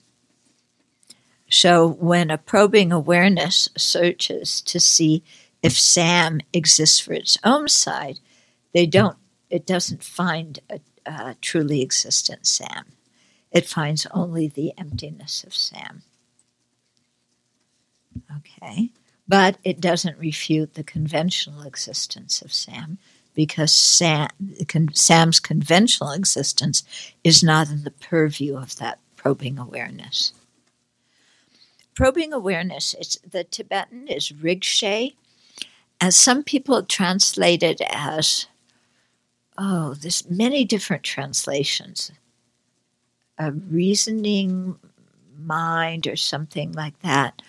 [1.49, 5.23] So when a probing awareness searches to see
[5.63, 8.19] if Sam exists for its own side,
[8.73, 9.17] they don't
[9.49, 12.85] it doesn't find a, a truly existent sam
[13.51, 16.03] it finds only the emptiness of sam
[18.37, 18.89] okay
[19.27, 22.97] but it doesn't refute the conventional existence of sam
[23.35, 24.27] because sam,
[24.93, 26.83] sam's conventional existence
[27.23, 30.33] is not in the purview of that probing awareness
[31.95, 35.13] probing awareness it's the tibetan is rigshe
[36.01, 38.47] as some people translate it as
[39.59, 42.11] oh, there's many different translations.
[43.37, 44.79] A reasoning
[45.37, 47.41] mind or something like that.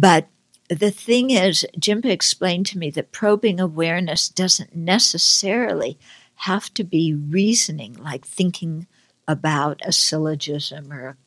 [0.00, 0.28] But
[0.70, 5.98] the thing is, Jinpa explained to me that probing awareness doesn't necessarily
[6.36, 8.86] have to be reasoning, like thinking
[9.28, 11.18] about a syllogism or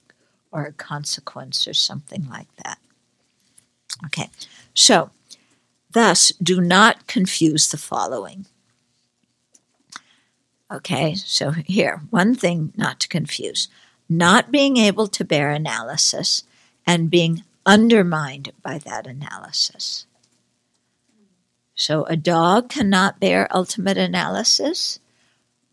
[0.52, 2.80] or a consequence or something like that.
[4.06, 4.30] Okay,
[4.74, 5.12] so
[5.92, 8.48] thus do not confuse the following.
[10.72, 13.68] Okay, so here, one thing not to confuse
[14.10, 16.44] not being able to bear analysis
[16.86, 20.06] and being undermined by that analysis.
[21.76, 25.00] So a dog cannot bear ultimate analysis,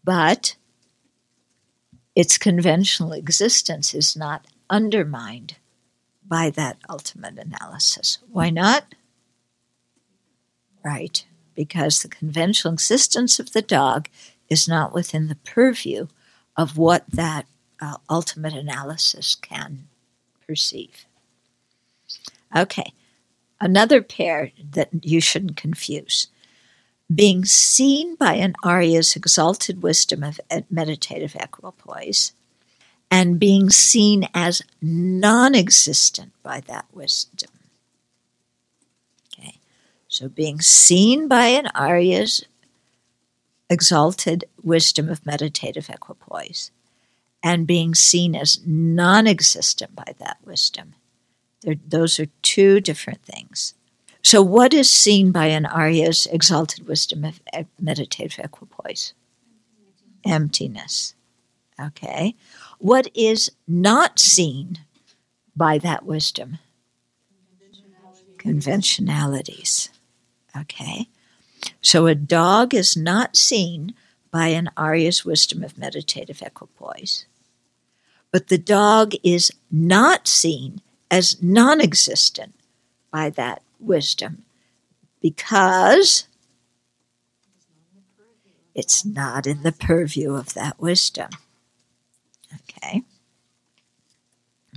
[0.02, 0.56] but
[2.14, 5.56] its conventional existence is not undermined
[6.26, 8.18] by that ultimate analysis.
[8.30, 8.94] Why not?
[10.84, 11.24] Right,
[11.54, 14.08] because the conventional existence of the dog
[14.48, 16.06] is not within the purview
[16.56, 17.46] of what that
[17.80, 19.88] uh, ultimate analysis can
[20.46, 21.06] perceive.
[22.54, 22.92] Okay,
[23.60, 26.28] another pair that you shouldn't confuse.
[27.12, 30.40] Being seen by an Arya's exalted wisdom of
[30.70, 32.32] meditative equipoise
[33.10, 37.50] and being seen as non existent by that wisdom.
[39.32, 39.58] Okay,
[40.08, 42.44] so being seen by an Arya's
[43.68, 46.70] exalted wisdom of meditative equipoise
[47.42, 50.94] and being seen as non existent by that wisdom.
[51.62, 53.74] They're, those are two different things.
[54.22, 59.14] So, what is seen by an Arya's exalted wisdom of eh, meditative equipoise?
[60.24, 61.14] Emptiness.
[61.80, 62.34] Okay.
[62.78, 64.78] What is not seen
[65.56, 66.58] by that wisdom?
[68.36, 69.88] Conventionalities.
[70.56, 71.08] Okay.
[71.80, 73.94] So, a dog is not seen
[74.30, 77.26] by an Arya's wisdom of meditative equipoise.
[78.30, 80.80] But the dog is not seen
[81.10, 82.54] as non existent
[83.10, 84.44] by that wisdom
[85.20, 86.26] because
[88.74, 91.30] it's not in the purview of that wisdom.
[92.54, 93.02] Okay.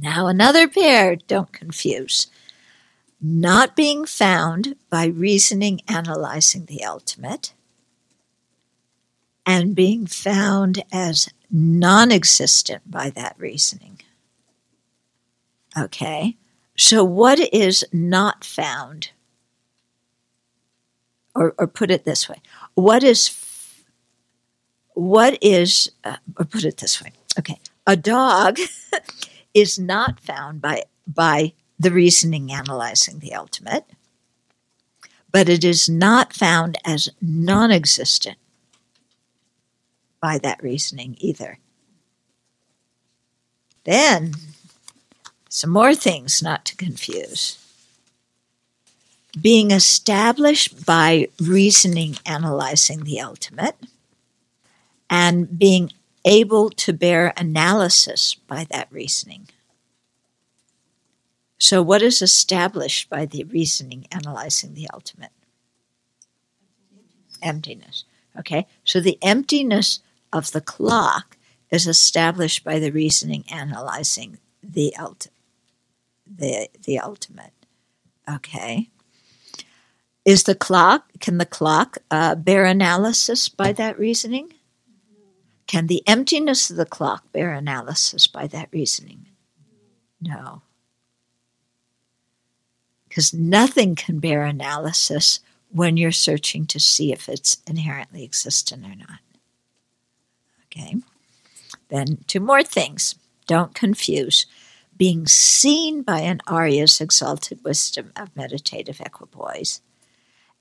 [0.02, 2.28] Now, another pair, don't confuse.
[3.22, 7.54] Not being found by reasoning analyzing the ultimate,
[9.46, 14.02] and being found as non existent by that reasoning.
[15.78, 16.38] Okay,
[16.78, 19.12] so what is not found?
[21.36, 22.36] Or, or put it this way
[22.76, 23.36] what is
[24.94, 28.60] what is uh, or put it this way okay a dog
[29.56, 33.84] is not found by by the reasoning analyzing the ultimate
[35.34, 38.38] but it is not found as non-existent
[40.22, 41.58] by that reasoning either.
[43.84, 44.36] Then,
[45.54, 47.60] some more things not to confuse.
[49.40, 53.76] Being established by reasoning analyzing the ultimate,
[55.12, 55.92] and being
[56.26, 59.48] able to bear analysis by that reasoning.
[61.60, 65.34] So, what is established by the reasoning analyzing the ultimate?
[67.44, 68.06] Emptiness.
[68.40, 70.00] Okay, so the emptiness
[70.32, 71.38] of the clock
[71.70, 75.28] is established by the reasoning analyzing the, ult-
[76.36, 77.54] the, the ultimate.
[78.30, 78.90] Okay.
[80.26, 84.54] Is the clock, can the clock uh, bear analysis by that reasoning?
[85.68, 89.28] Can the emptiness of the clock bear analysis by that reasoning?
[90.22, 90.62] No.
[93.10, 95.40] Because nothing can bear analysis
[95.72, 99.20] when you're searching to see if it's inherently existent or not.
[100.66, 100.96] Okay.
[101.90, 103.16] Then two more things.
[103.46, 104.46] Don't confuse
[104.98, 109.82] being seen by an Arya's exalted wisdom of meditative equipoise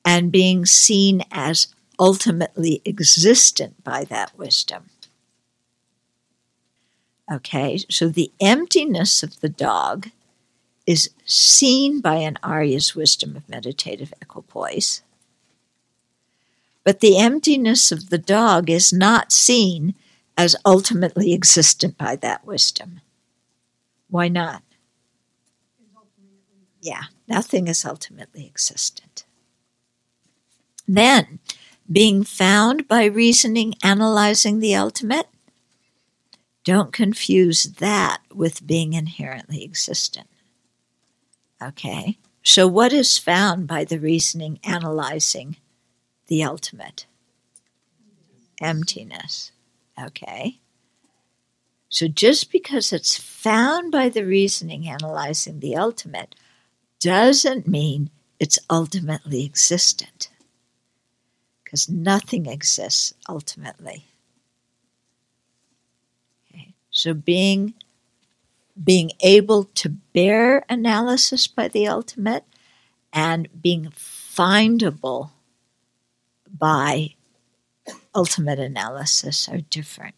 [0.05, 1.69] and being seen as
[1.99, 4.91] ultimately existent by that wisdom.
[7.31, 10.11] Okay, so the emptiness of the dog
[10.87, 15.03] is seen by an Arya's wisdom of meditative equipoise.
[16.85, 19.95] But the emptiness of the dog is not seen
[20.37, 23.01] as ultimately existent by that wisdom.
[24.13, 24.63] Why not?
[26.83, 29.25] Yeah, nothing is ultimately existent.
[30.87, 31.39] Then,
[31.91, 35.29] being found by reasoning, analyzing the ultimate,
[36.63, 40.29] don't confuse that with being inherently existent.
[41.63, 45.57] Okay, so what is found by the reasoning, analyzing
[46.27, 47.07] the ultimate?
[48.61, 49.53] Emptiness.
[49.99, 50.59] Okay.
[51.93, 56.35] So just because it's found by the reasoning analyzing the ultimate
[57.01, 58.09] doesn't mean
[58.41, 60.31] it's ultimately existent.
[61.63, 64.07] Because nothing exists ultimately.
[66.49, 66.73] Okay.
[66.91, 67.75] So being
[68.83, 72.45] being able to bear analysis by the ultimate
[73.13, 75.29] and being findable
[76.49, 77.17] by
[78.15, 80.15] ultimate analysis are different.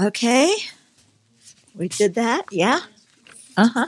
[0.00, 0.54] Okay,
[1.74, 2.80] we did that, yeah?
[3.56, 3.86] Uh huh.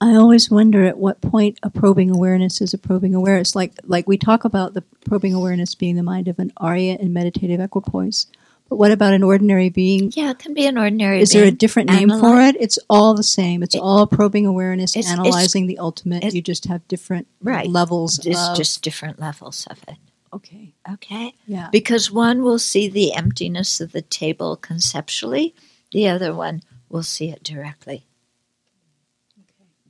[0.00, 3.54] I always wonder at what point a probing awareness is a probing awareness.
[3.54, 7.12] Like like we talk about the probing awareness being the mind of an Arya in
[7.12, 8.26] meditative equipoise.
[8.68, 10.10] But what about an ordinary being?
[10.16, 11.20] Yeah, it can be an ordinary.
[11.20, 11.54] Is there a being.
[11.56, 12.56] different name for it?
[12.58, 13.62] It's all the same.
[13.62, 16.16] It's It- all probing awareness, It's- it's- analyzing the ultimate.
[16.18, 17.68] it's- you just have different Right.
[17.70, 18.56] levels Just, of.
[18.56, 19.96] just different levels of it.
[20.36, 20.72] Okay.
[20.92, 21.34] Okay.
[21.46, 21.68] Yeah.
[21.72, 25.54] Because one will see the emptiness of the table conceptually,
[25.92, 28.06] the other one will see it directly.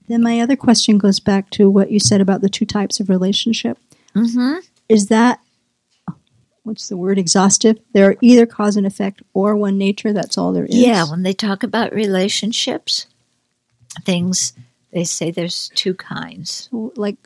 [0.09, 3.09] Then my other question goes back to what you said about the two types of
[3.09, 3.79] relationship.
[4.15, 4.61] Mm-hmm.
[4.89, 5.41] Is that
[6.63, 7.79] what's the word exhaustive?
[7.93, 10.13] There are either cause and effect or one nature.
[10.13, 10.75] That's all there is.
[10.75, 13.07] Yeah, when they talk about relationships,
[14.05, 14.53] things
[14.93, 16.69] they say there's two kinds.
[16.71, 17.17] So, like,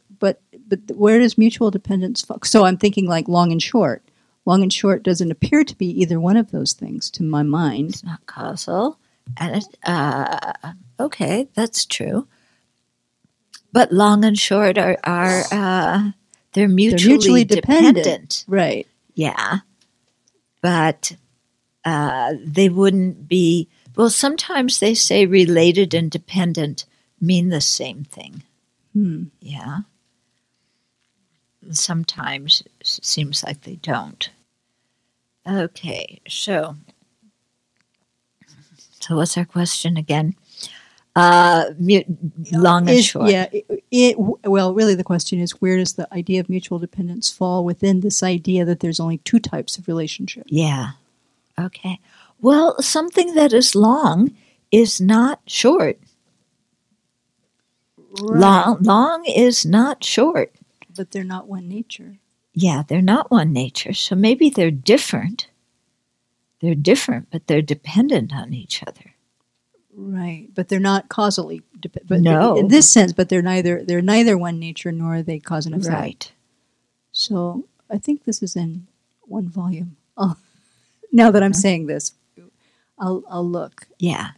[0.71, 2.23] but where does mutual dependence?
[2.23, 2.39] Fall?
[2.45, 4.03] So I'm thinking like long and short.
[4.47, 7.91] Long and short doesn't appear to be either one of those things to my mind.
[7.91, 8.99] It's not causal,
[9.37, 10.53] and it, uh,
[10.99, 12.27] okay, that's true.
[13.73, 16.11] But long and short are are uh,
[16.55, 17.97] they're mutually, mutually dependent.
[17.97, 18.45] dependent.
[18.49, 18.87] Right.
[19.15, 19.59] Yeah,
[20.63, 21.13] but
[21.85, 23.69] uh, they wouldn't be.
[23.97, 26.87] Well, sometimes they say related and dependent
[27.21, 28.43] mean the same thing.
[28.95, 29.25] Hmm.
[29.41, 29.81] Yeah.
[31.71, 34.31] Sometimes it seems like they don't.
[35.47, 36.77] Okay, so
[39.01, 40.35] so what's our question again?
[41.17, 42.03] Uh, mu-
[42.53, 43.31] long and Is- short.
[43.31, 43.49] Yeah.
[43.53, 47.65] It, it, well, really, the question is where does the idea of mutual dependence fall
[47.65, 50.45] within this idea that there's only two types of relationship?
[50.47, 50.91] Yeah.
[51.59, 51.99] Okay.
[52.41, 54.35] Well, something that is long
[54.71, 55.99] is not short.
[58.21, 60.53] Long long is not short.
[60.97, 62.19] But they're not one nature.
[62.53, 63.93] Yeah, they're not one nature.
[63.93, 65.49] So maybe they're different.
[66.61, 69.15] They're different, but they're dependent on each other.
[69.95, 71.63] Right, but they're not causally.
[71.79, 72.57] Dep- but No.
[72.57, 73.83] in this sense, but they're neither.
[73.85, 75.93] They're neither one nature nor are they cause and effect.
[75.93, 76.33] Right.
[77.13, 78.87] So I think this is in
[79.23, 79.97] one volume.
[80.17, 80.37] Oh,
[81.13, 81.61] now that I'm uh-huh.
[81.61, 82.13] saying this,
[82.99, 83.87] I'll I'll look.
[83.99, 84.31] Yeah.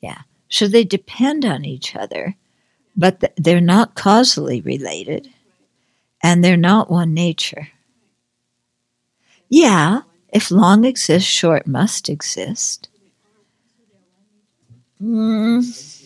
[0.00, 0.22] Yeah.
[0.48, 2.36] So they depend on each other,
[2.96, 5.28] but th- they're not causally related
[6.22, 7.68] and they're not one nature.
[9.48, 10.02] Yeah.
[10.32, 12.88] If long exists, short must exist.
[15.02, 16.02] Mm.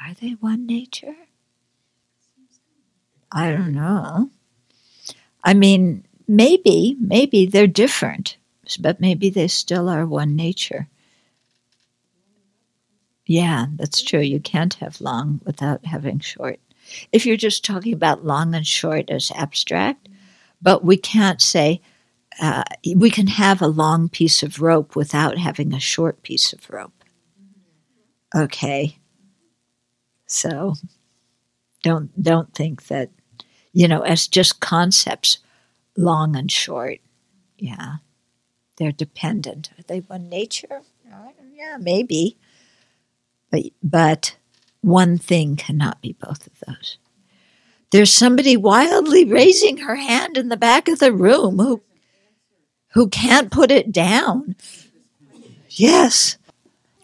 [0.00, 1.14] Are they one nature?
[3.30, 4.30] I don't know.
[5.44, 8.36] I mean, maybe, maybe they're different,
[8.80, 10.88] but maybe they still are one nature.
[13.28, 14.20] Yeah, that's true.
[14.20, 16.60] You can't have long without having short.
[17.12, 20.08] If you're just talking about long and short as abstract,
[20.62, 21.82] but we can't say
[22.40, 22.64] uh,
[22.96, 27.04] we can have a long piece of rope without having a short piece of rope.
[28.34, 28.96] Okay.
[30.26, 30.74] So
[31.82, 33.10] don't don't think that
[33.74, 35.38] you know as just concepts
[35.98, 37.00] long and short.
[37.58, 37.96] Yeah.
[38.78, 39.70] They're dependent.
[39.78, 40.80] Are they one nature?
[41.54, 42.38] Yeah, maybe.
[43.50, 44.36] But but
[44.80, 46.98] one thing cannot be both of those.
[47.90, 51.82] There's somebody wildly raising her hand in the back of the room who
[52.92, 54.56] who can't put it down.
[55.70, 56.36] Yes.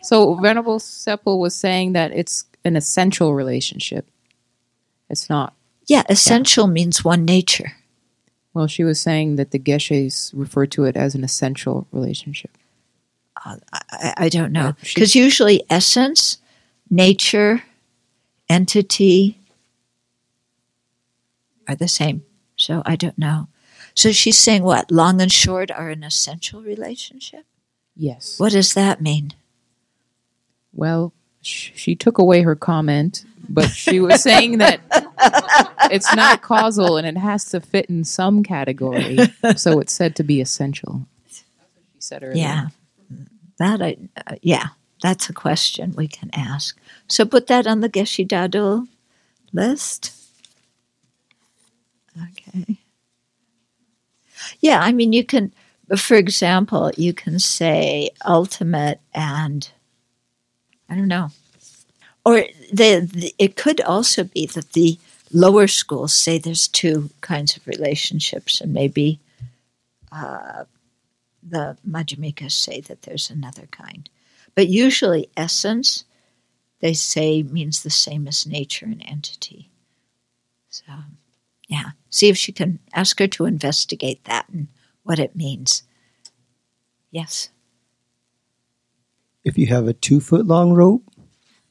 [0.02, 4.06] So Venerable Tsepal was saying that it's an essential relationship.
[5.08, 5.54] It's not.
[5.86, 7.72] Yeah, essential means one nature.
[8.54, 12.56] Well, she was saying that the Geshes refer to it as an essential relationship.
[13.44, 14.66] I, I don't know.
[14.66, 16.38] Yeah, Because usually essence,
[16.90, 17.62] nature,
[18.48, 19.38] entity
[21.68, 22.24] are the same.
[22.56, 23.48] So I don't know.
[23.94, 24.90] So she's saying what?
[24.90, 27.44] Long and short are an essential relationship?
[27.96, 28.38] Yes.
[28.40, 29.32] What does that mean?
[30.72, 34.80] Well, sh- she took away her comment, but she was saying that
[35.92, 39.18] it's not causal and it has to fit in some category.
[39.56, 41.06] So it's said to be essential.
[41.30, 41.42] She
[42.00, 42.36] said earlier.
[42.42, 42.66] Yeah.
[43.58, 43.96] That I,
[44.26, 44.68] uh, yeah,
[45.02, 46.78] that's a question we can ask.
[47.08, 48.86] So put that on the Geshe Dado
[49.52, 50.12] list.
[52.16, 52.78] Okay.
[54.60, 55.52] Yeah, I mean, you can,
[55.96, 59.70] for example, you can say ultimate and
[60.88, 61.30] I don't know.
[62.24, 64.98] Or the, the it could also be that the
[65.32, 69.18] lower schools say there's two kinds of relationships, and maybe
[70.12, 70.64] uh,
[71.46, 74.08] the Madhyamikas say that there's another kind.
[74.54, 76.04] But usually, essence,
[76.80, 79.70] they say, means the same as nature and entity.
[80.70, 80.84] So,
[81.68, 81.90] yeah.
[82.10, 84.68] See if she can ask her to investigate that and
[85.02, 85.82] what it means.
[87.10, 87.50] Yes.
[89.44, 91.04] if you have a two foot long rope,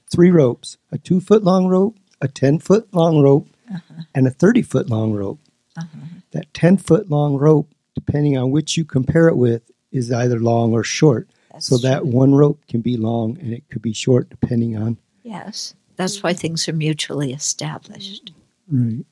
[0.09, 4.03] three ropes: a two foot long rope, a ten foot long rope, uh-huh.
[4.13, 5.39] and a thirty foot long rope.
[5.76, 5.99] Uh-huh.
[6.32, 7.72] That ten foot long rope,
[8.06, 11.30] depending on which you compare it with, is either long or short.
[11.51, 14.97] That's so that one rope can be long and it could be short depending on
[15.24, 15.74] Yes.
[15.95, 18.32] That's why things are mutually established.
[18.70, 19.06] right.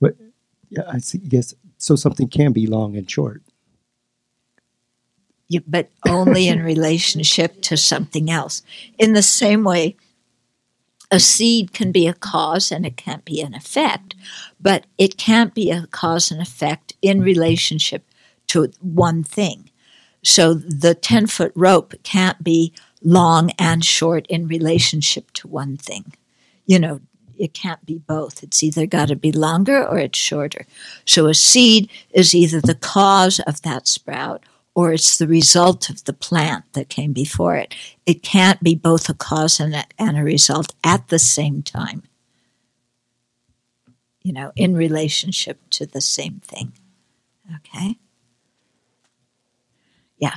[0.00, 0.16] But
[0.70, 1.96] yeah, I see, guess so.
[1.96, 3.42] Something can be long and short.
[5.48, 8.62] You, but only in relationship to something else.
[8.98, 9.96] In the same way,
[11.12, 14.14] a seed can be a cause and it can't be an effect,
[14.58, 18.02] but it can't be a cause and effect in relationship
[18.48, 19.70] to one thing.
[20.24, 26.14] So the 10 foot rope can't be long and short in relationship to one thing.
[26.64, 27.00] You know,
[27.38, 28.42] it can't be both.
[28.42, 30.64] It's either got to be longer or it's shorter.
[31.04, 34.44] So a seed is either the cause of that sprout
[34.74, 37.74] or it's the result of the plant that came before it.
[38.06, 42.04] It can't be both a cause and a, and a result at the same time,
[44.22, 46.72] you know, in relationship to the same thing.
[47.56, 47.98] Okay?
[50.16, 50.36] Yeah.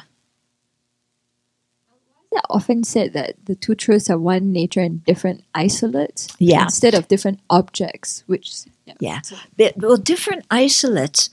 [2.31, 6.63] It's often said that the two truths are one nature and different isolates Yeah.
[6.63, 8.51] instead of different objects, which
[8.85, 8.95] yeah.
[8.99, 9.21] Yeah.
[9.57, 11.29] But, well, different isolates.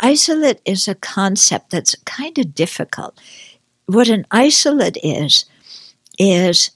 [0.00, 3.18] Isolate is a concept that's kind of difficult.
[3.86, 5.44] What an isolate is,
[6.18, 6.70] is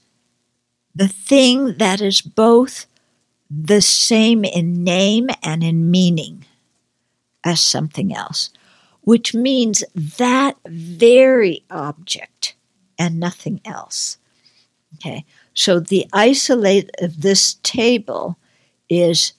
[0.95, 2.85] the thing that is both
[3.49, 6.45] the same in name and in meaning
[7.43, 8.49] as something else,
[9.01, 12.55] which means that very object
[12.97, 14.17] and nothing else.
[14.95, 15.25] Okay.
[15.53, 18.37] So the isolate of this table
[18.89, 19.33] is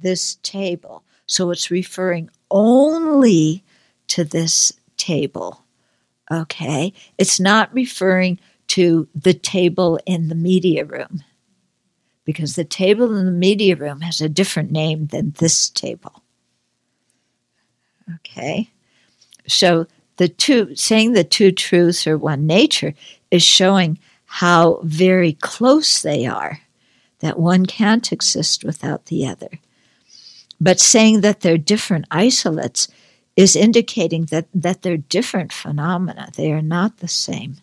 [0.00, 1.04] this table.
[1.26, 3.64] So it's referring only
[4.08, 5.64] to this table.
[6.30, 6.92] Okay?
[7.18, 8.38] It's not referring
[8.68, 11.22] to the table in the media room
[12.24, 16.22] because the table in the media room has a different name than this table.
[18.16, 18.70] Okay?
[19.46, 19.86] So
[20.16, 22.94] the two saying the two truths are one nature
[23.30, 26.60] is showing how very close they are
[27.20, 29.48] that one can't exist without the other.
[30.60, 32.88] But saying that they're different isolates
[33.36, 36.30] is indicating that, that they're different phenomena.
[36.36, 37.56] They are not the same.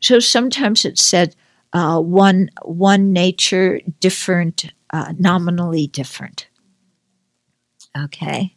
[0.00, 1.36] So sometimes it's said
[1.72, 6.48] uh, one, one nature, different, uh, nominally different.
[7.96, 8.54] Okay?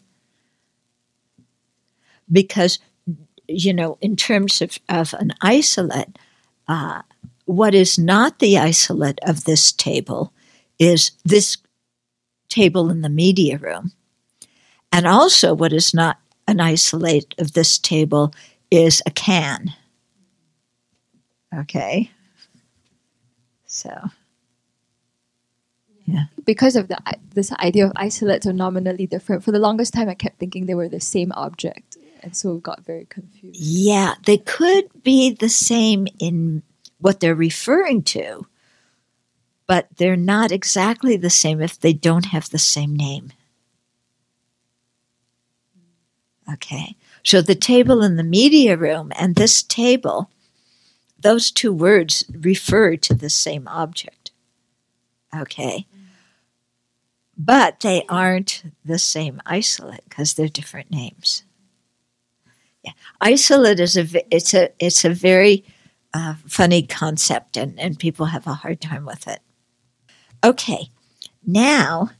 [2.31, 2.79] Because,
[3.47, 6.17] you know, in terms of, of an isolate,
[6.67, 7.01] uh,
[7.45, 10.33] what is not the isolate of this table
[10.79, 11.57] is this
[12.49, 13.91] table in the media room.
[14.91, 16.17] And also, what is not
[16.47, 18.33] an isolate of this table
[18.71, 19.73] is a can.
[21.53, 22.11] Okay.
[23.65, 24.09] So,
[26.05, 26.25] yeah.
[26.45, 26.97] because of the
[27.33, 29.43] this idea of isolates are nominally different.
[29.43, 32.85] For the longest time, I kept thinking they were the same object, and so got
[32.85, 33.59] very confused.
[33.59, 36.63] yeah, they could be the same in
[36.99, 38.45] what they're referring to,
[39.67, 43.31] but they're not exactly the same if they don't have the same name.
[46.51, 46.95] Okay.
[47.23, 50.29] So the table in the media room and this table,
[51.19, 54.31] those two words refer to the same object.
[55.35, 55.87] Okay.
[57.37, 61.43] But they aren't the same isolate because they're different names.
[62.83, 62.91] Yeah.
[63.19, 65.65] Isolate is a it's a it's a very
[66.13, 69.39] uh, funny concept and, and people have a hard time with it.
[70.45, 70.89] Okay.
[71.43, 72.11] Now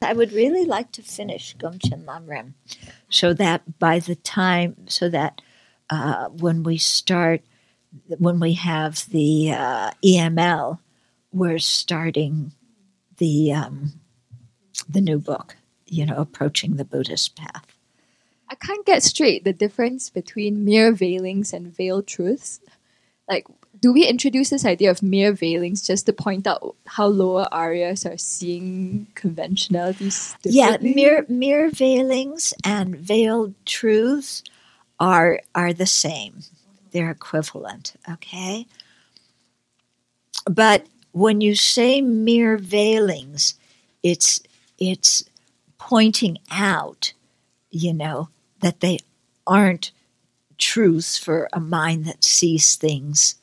[0.00, 2.52] I would really like to finish Gomchen Lamrim
[3.10, 5.42] so that by the time, so that
[5.90, 7.40] uh, when we start,
[8.18, 10.78] when we have the uh, EML,
[11.32, 12.52] we're starting
[13.16, 13.94] the um,
[14.88, 15.56] the new book.
[15.86, 17.66] You know, approaching the Buddhist path.
[18.48, 22.60] I can't get straight the difference between mere veilings and veiled truths.
[23.28, 23.46] Like,
[23.80, 28.10] do we introduce this idea of mere veilings just to point out how lower Aryas
[28.10, 34.42] are seeing conventionalities Yeah, mere mere veilings and veiled truths
[34.98, 36.42] are are the same.
[36.92, 37.94] They're equivalent.
[38.10, 38.66] Okay,
[40.50, 43.54] but when you say mere veilings,
[44.02, 44.40] it's
[44.78, 45.24] it's
[45.78, 47.12] pointing out,
[47.70, 48.28] you know,
[48.60, 48.98] that they
[49.46, 49.90] aren't
[50.58, 53.36] truths for a mind that sees things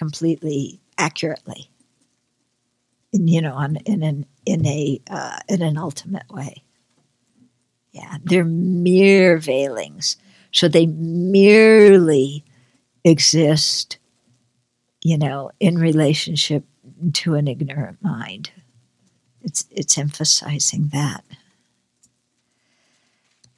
[0.00, 1.68] completely accurately.
[3.12, 6.62] In, you know, on in an in a uh, in an ultimate way.
[7.92, 10.16] Yeah, they're mere veilings,
[10.52, 12.44] so they merely
[13.04, 13.98] exist,
[15.04, 16.64] you know, in relationship
[17.14, 18.52] to an ignorant mind.
[19.42, 21.24] It's it's emphasizing that.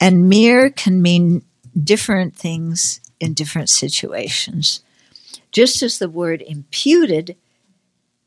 [0.01, 1.43] And mere can mean
[1.81, 4.82] different things in different situations.
[5.53, 7.37] Just as the word imputed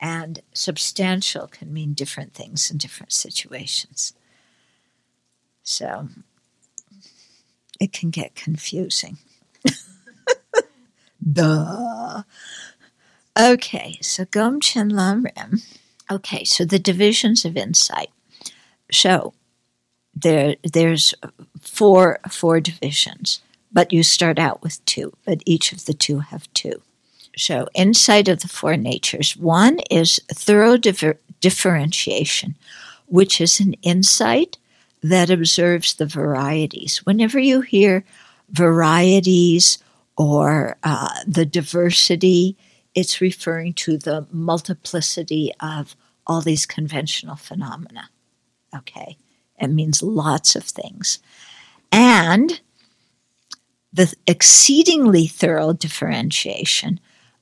[0.00, 4.14] and substantial can mean different things in different situations.
[5.62, 6.08] So
[7.80, 9.18] it can get confusing.
[11.32, 12.22] Duh.
[13.38, 15.62] Okay, so Gom Chen Lam Rim.
[16.10, 18.10] Okay, so the divisions of insight.
[18.92, 19.34] So
[20.14, 21.12] there, there's
[21.60, 25.12] four four divisions, but you start out with two.
[25.24, 26.82] But each of the two have two.
[27.36, 29.36] So insight of the four natures.
[29.36, 32.56] One is thorough differ- differentiation,
[33.06, 34.58] which is an insight
[35.02, 36.98] that observes the varieties.
[37.04, 38.04] Whenever you hear
[38.50, 39.78] varieties
[40.16, 42.56] or uh, the diversity,
[42.94, 45.94] it's referring to the multiplicity of
[46.26, 48.08] all these conventional phenomena.
[48.74, 49.18] Okay,
[49.60, 51.18] it means lots of things.
[51.92, 52.60] And
[53.92, 56.98] the exceedingly thorough differentiation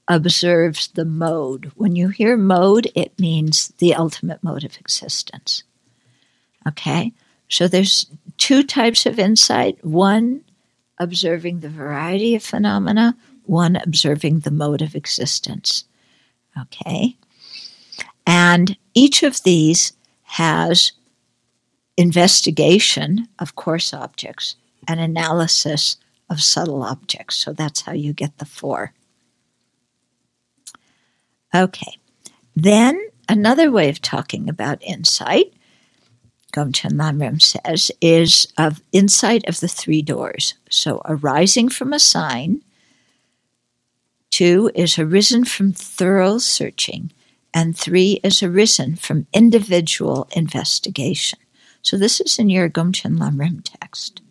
[0.08, 1.72] observes the mode.
[1.76, 5.62] When you hear mode, it means the ultimate mode of existence.
[6.66, 7.12] Okay,
[7.48, 8.06] so there's
[8.38, 10.42] two types of insight one
[10.98, 15.84] observing the variety of phenomena, one observing the mode of existence.
[16.60, 17.16] Okay?
[18.26, 19.92] And each of these
[20.22, 20.92] has
[21.96, 24.56] investigation of coarse objects
[24.88, 25.96] and analysis
[26.30, 27.36] of subtle objects.
[27.36, 28.92] So that's how you get the four.
[31.54, 31.98] Okay.
[32.56, 35.52] Then another way of talking about insight,
[36.52, 40.54] Gomchen Lamrim says, is of insight of the three doors.
[40.70, 42.62] So arising from a sign,
[44.34, 47.12] Two is arisen from thorough searching,
[47.54, 51.38] and three is arisen from individual investigation.
[51.82, 54.22] So this is in your Gomchen Lamrim text.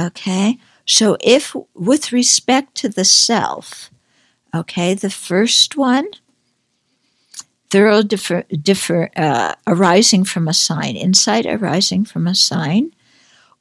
[0.00, 3.90] Okay, so if with respect to the self,
[4.54, 6.06] okay, the first one,
[7.70, 12.92] thorough differ, differ uh, arising from a sign, insight arising from a sign,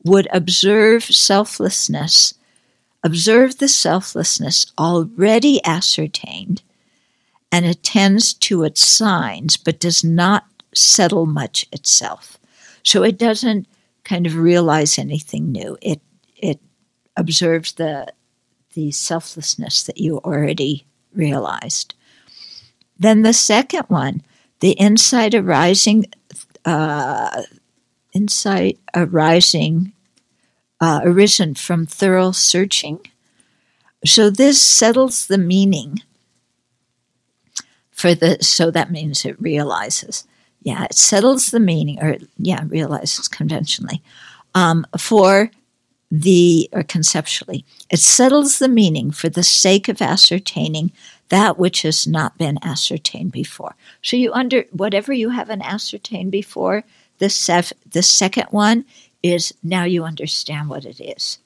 [0.03, 2.35] would observe selflessness
[3.03, 6.63] observe the selflessness already ascertained
[7.51, 12.39] and attends to its signs, but does not settle much itself.
[12.81, 13.67] So it doesn't
[14.03, 15.77] kind of realize anything new.
[15.81, 16.01] It
[16.35, 16.59] it
[17.15, 18.11] observes the
[18.73, 21.93] the selflessness that you already realized.
[22.97, 24.21] Then the second one,
[24.59, 26.05] the insight arising,
[26.65, 27.43] uh,
[28.13, 29.93] insight arising
[30.79, 32.99] uh, arisen from thorough searching.
[34.05, 36.01] So this settles the meaning
[37.91, 40.27] for the, so that means it realizes.
[40.61, 44.01] Yeah, it settles the meaning, or yeah, realizes conventionally,
[44.55, 45.51] um, for
[46.13, 47.65] the, or conceptually.
[47.89, 50.91] It settles the meaning for the sake of ascertaining
[51.29, 53.75] that which has not been ascertained before.
[54.03, 56.83] So you under, whatever you haven't ascertained before,
[57.17, 58.85] the, sef, the second one
[59.23, 61.39] is now you understand what it is.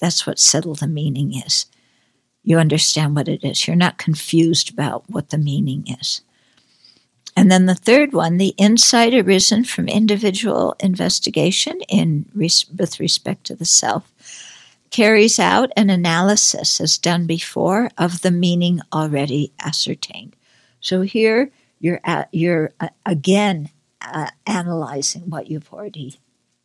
[0.00, 1.66] That's what settle the meaning is.
[2.42, 3.68] You understand what it is.
[3.68, 6.22] You're not confused about what the meaning is.
[7.38, 13.44] And then the third one, the insight arisen from individual investigation in res- with respect
[13.44, 14.10] to the self,
[14.90, 20.34] carries out an analysis as done before of the meaning already ascertained.
[20.80, 23.70] So here you're at, you're uh, again
[24.00, 26.18] uh, analyzing what you've already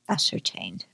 [0.10, 0.86] ascertained.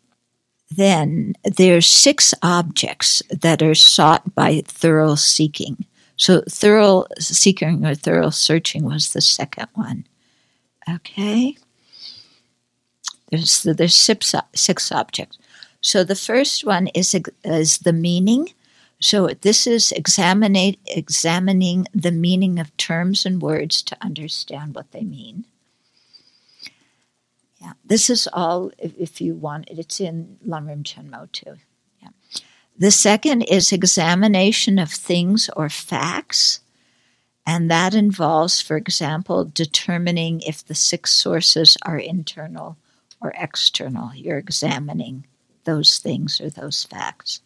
[0.70, 5.86] Then there's six objects that are sought by thorough seeking.
[6.20, 10.06] So thorough seeking or thorough searching was the second one.
[10.88, 11.56] Okay.
[13.32, 15.38] There's there's six, six objects.
[15.80, 17.16] So the first one is
[17.46, 18.50] is the meaning.
[19.00, 25.04] So this is examining examining the meaning of terms and words to understand what they
[25.04, 25.46] mean.
[27.62, 31.58] Yeah, this is all, if, if you want it, it's in Lamrim Chenmo too.
[32.80, 36.62] The second is examination of things or facts,
[37.46, 42.78] and that involves, for example, determining if the six sources are internal
[43.22, 44.16] or external.
[44.16, 45.26] You're examining
[45.66, 47.42] those things or those facts.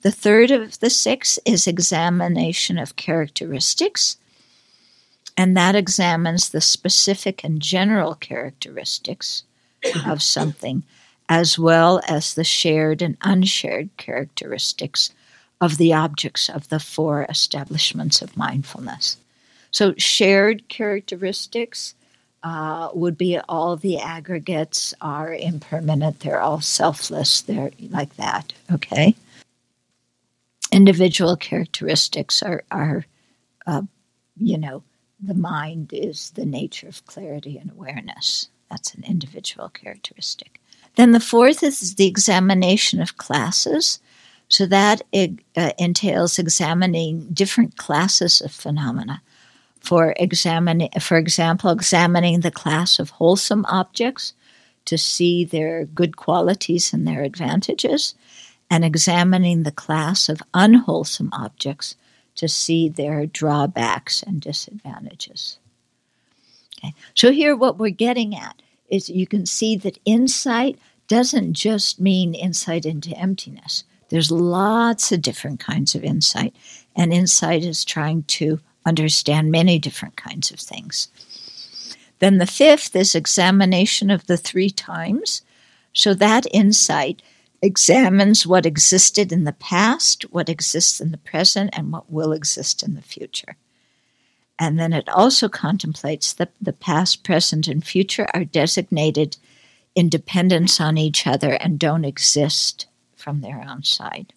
[0.00, 4.16] The third of the six is examination of characteristics
[5.36, 9.42] and that examines the specific and general characteristics
[10.06, 10.84] of something,
[11.28, 15.12] as well as the shared and unshared characteristics
[15.60, 19.16] of the objects of the four establishments of mindfulness.
[19.70, 21.94] So shared characteristics
[22.42, 26.20] uh, would be all the aggregates are impermanent.
[26.20, 27.40] They're all selfless.
[27.40, 28.52] They're like that.
[28.70, 29.16] Okay.
[30.70, 33.06] Individual characteristics are are,
[33.66, 33.82] uh,
[34.36, 34.82] you know,
[35.20, 38.48] the mind is the nature of clarity and awareness.
[38.70, 40.60] That's an individual characteristic.
[40.96, 43.98] Then the fourth is the examination of classes.
[44.48, 45.02] So that
[45.56, 49.22] uh, entails examining different classes of phenomena.
[49.80, 50.14] For,
[51.00, 54.32] for example, examining the class of wholesome objects
[54.84, 58.14] to see their good qualities and their advantages,
[58.70, 61.96] and examining the class of unwholesome objects
[62.36, 65.58] to see their drawbacks and disadvantages.
[66.78, 66.94] Okay.
[67.14, 70.78] So, here what we're getting at is you can see that insight
[71.08, 73.84] doesn't just mean insight into emptiness.
[74.08, 76.54] There's lots of different kinds of insight,
[76.96, 81.08] and insight is trying to understand many different kinds of things.
[82.18, 85.42] Then the fifth is examination of the three times.
[85.92, 87.22] So that insight
[87.60, 92.82] examines what existed in the past, what exists in the present, and what will exist
[92.82, 93.56] in the future.
[94.58, 99.36] And then it also contemplates that the past, present, and future are designated
[99.94, 102.86] in dependence on each other and don't exist
[103.16, 104.32] from their own side.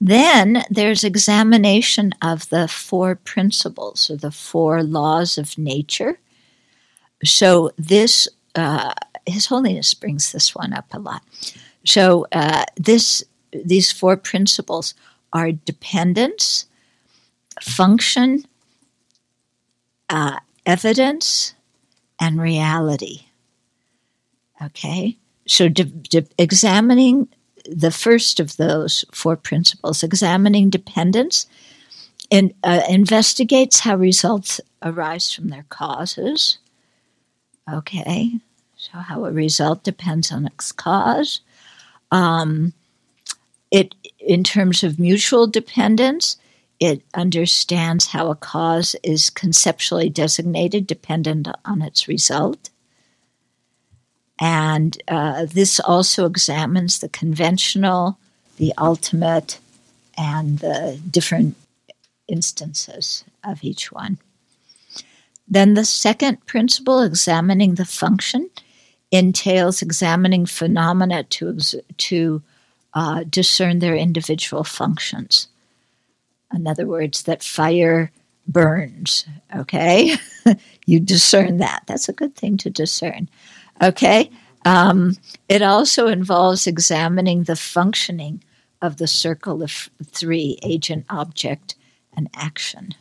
[0.00, 6.18] Then there's examination of the four principles or the four laws of nature.
[7.24, 8.94] So this, uh,
[9.26, 11.22] His Holiness brings this one up a lot.
[11.84, 13.22] So uh, this,
[13.52, 14.94] these four principles
[15.32, 16.66] are dependence,
[17.60, 18.44] function,
[20.12, 21.54] uh, evidence,
[22.20, 23.24] and reality.
[24.62, 27.28] Okay, so de- de- examining
[27.66, 31.46] the first of those four principles, examining dependence,
[32.30, 36.58] and uh, investigates how results arise from their causes.
[37.72, 38.32] Okay,
[38.76, 41.40] so how a result depends on its cause.
[42.10, 42.74] Um,
[43.70, 46.36] it, in terms of mutual dependence,
[46.82, 52.70] it understands how a cause is conceptually designated dependent on its result.
[54.40, 58.18] And uh, this also examines the conventional,
[58.56, 59.60] the ultimate,
[60.18, 61.54] and the different
[62.26, 64.18] instances of each one.
[65.46, 68.50] Then the second principle, examining the function,
[69.12, 71.60] entails examining phenomena to,
[71.98, 72.42] to
[72.94, 75.46] uh, discern their individual functions.
[76.54, 78.10] In other words, that fire
[78.46, 80.16] burns, okay?
[80.86, 81.84] you discern that.
[81.86, 83.28] That's a good thing to discern,
[83.82, 84.30] okay?
[84.64, 85.16] Um,
[85.48, 88.42] it also involves examining the functioning
[88.80, 91.76] of the circle of three agent, object,
[92.14, 92.94] and action.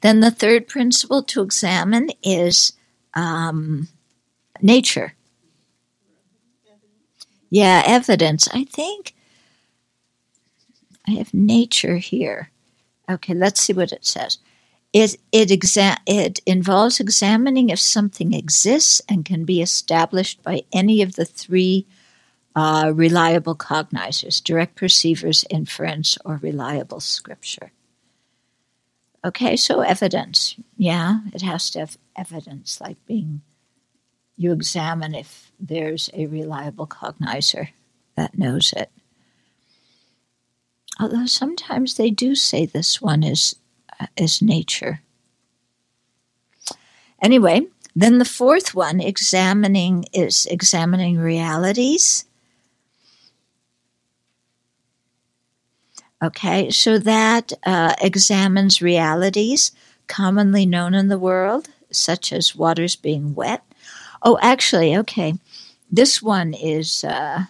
[0.00, 2.74] Then the third principle to examine is
[3.14, 3.88] um,
[4.60, 5.14] nature.
[7.48, 8.48] Yeah, evidence.
[8.52, 9.13] I think
[11.06, 12.50] I have nature here.
[13.10, 14.38] Okay, let's see what it says.
[14.92, 21.02] It, it, exa- it involves examining if something exists and can be established by any
[21.02, 21.86] of the three
[22.56, 27.72] uh, reliable cognizers direct perceivers, inference, or reliable scripture.
[29.24, 30.54] Okay, so evidence.
[30.76, 33.40] Yeah, it has to have evidence, like being,
[34.36, 37.68] you examine if there's a reliable cognizer
[38.16, 38.90] that knows it.
[41.00, 43.56] Although sometimes they do say this one is,
[44.00, 45.00] uh, is nature.
[47.20, 47.66] Anyway,
[47.96, 52.26] then the fourth one, examining, is examining realities.
[56.22, 59.72] Okay, so that uh, examines realities
[60.06, 63.62] commonly known in the world, such as waters being wet.
[64.22, 65.34] Oh, actually, okay,
[65.90, 67.44] this one is uh,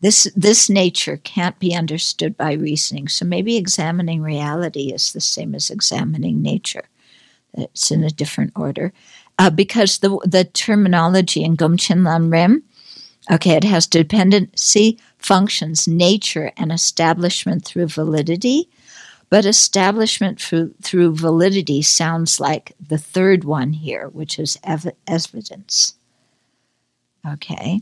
[0.00, 3.08] this this nature can't be understood by reasoning.
[3.08, 6.88] So maybe examining reality is the same as examining nature.
[7.54, 8.92] It's in a different order,
[9.38, 12.62] uh, because the the terminology in Gomchen Lam Rim,
[13.30, 18.68] okay, it has dependency, functions, nature, and establishment through validity.
[19.30, 25.94] But establishment through, through validity sounds like the third one here, which is ev- evidence.
[27.24, 27.80] Okay.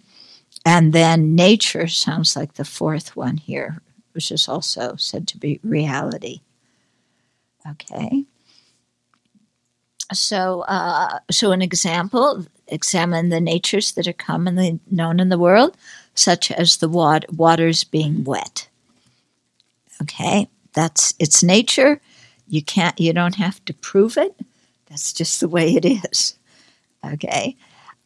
[0.65, 3.81] And then nature sounds like the fourth one here,
[4.13, 6.41] which is also said to be reality.
[7.69, 8.25] Okay.
[10.13, 15.77] So, uh, so an example: examine the natures that are commonly known in the world,
[16.15, 18.69] such as the wat- waters being wet.
[20.03, 22.01] Okay, That's its nature.
[22.47, 22.99] You can't.
[23.01, 24.35] You don't have to prove it.
[24.87, 26.39] That's just the way it is.
[27.05, 27.57] Okay.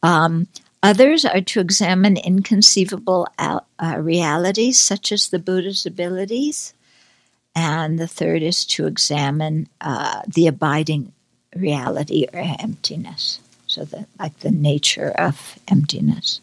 [0.01, 0.47] Um,
[0.83, 6.73] others are to examine inconceivable al- uh, realities, such as the Buddha's abilities.
[7.55, 11.13] And the third is to examine uh, the abiding
[11.55, 13.39] reality or emptiness.
[13.67, 16.41] So, the, like the nature of emptiness.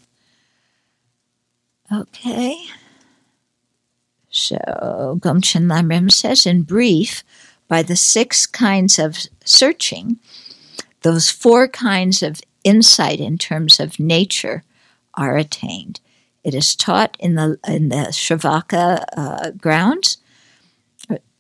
[1.93, 2.57] Okay.
[4.30, 7.24] So, Gomchen Lamrim says, in brief,
[7.68, 10.18] by the six kinds of searching,
[11.03, 14.64] those four kinds of insight in terms of nature
[15.14, 16.00] are attained.
[16.42, 20.18] It is taught in the in the Shravaka uh, grounds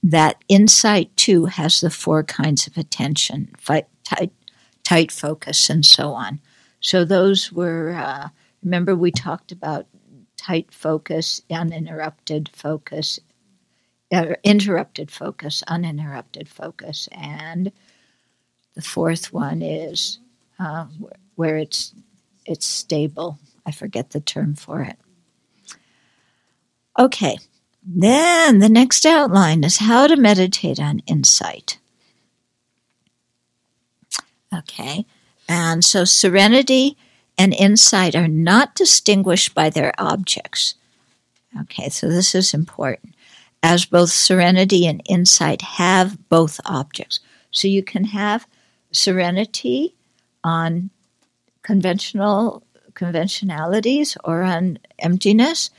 [0.02, 4.32] that insight too has the four kinds of attention, fight, tight,
[4.82, 6.40] tight focus, and so on.
[6.80, 7.92] So those were.
[7.92, 8.28] Uh,
[8.62, 9.86] remember, we talked about
[10.36, 13.20] tight focus, uninterrupted focus,
[14.12, 17.72] uh, interrupted focus, uninterrupted focus, and
[18.74, 20.18] the fourth one is
[20.60, 20.86] uh,
[21.34, 21.94] where it's
[22.44, 23.38] it's stable.
[23.66, 24.96] I forget the term for it.
[26.98, 27.38] Okay,
[27.84, 31.78] then the next outline is how to meditate on insight.
[34.54, 35.06] Okay,
[35.48, 36.96] and so serenity
[37.38, 40.74] and insight are not distinguished by their objects.
[41.62, 43.14] Okay, so this is important,
[43.62, 47.20] as both serenity and insight have both objects.
[47.50, 48.46] So you can have
[48.92, 49.94] serenity
[50.44, 50.90] on
[51.62, 52.62] conventional
[52.94, 55.70] conventionalities or on emptiness.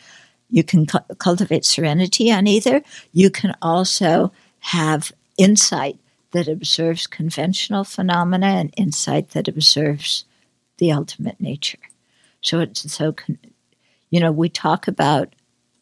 [0.49, 2.82] You can cu- cultivate serenity on either.
[3.14, 5.99] You can also have insight
[6.32, 10.26] that observes conventional phenomena and insight that observes
[10.78, 11.80] the ultimate nature.
[12.41, 13.39] So it's so, con-
[14.09, 15.34] you know, we talk about,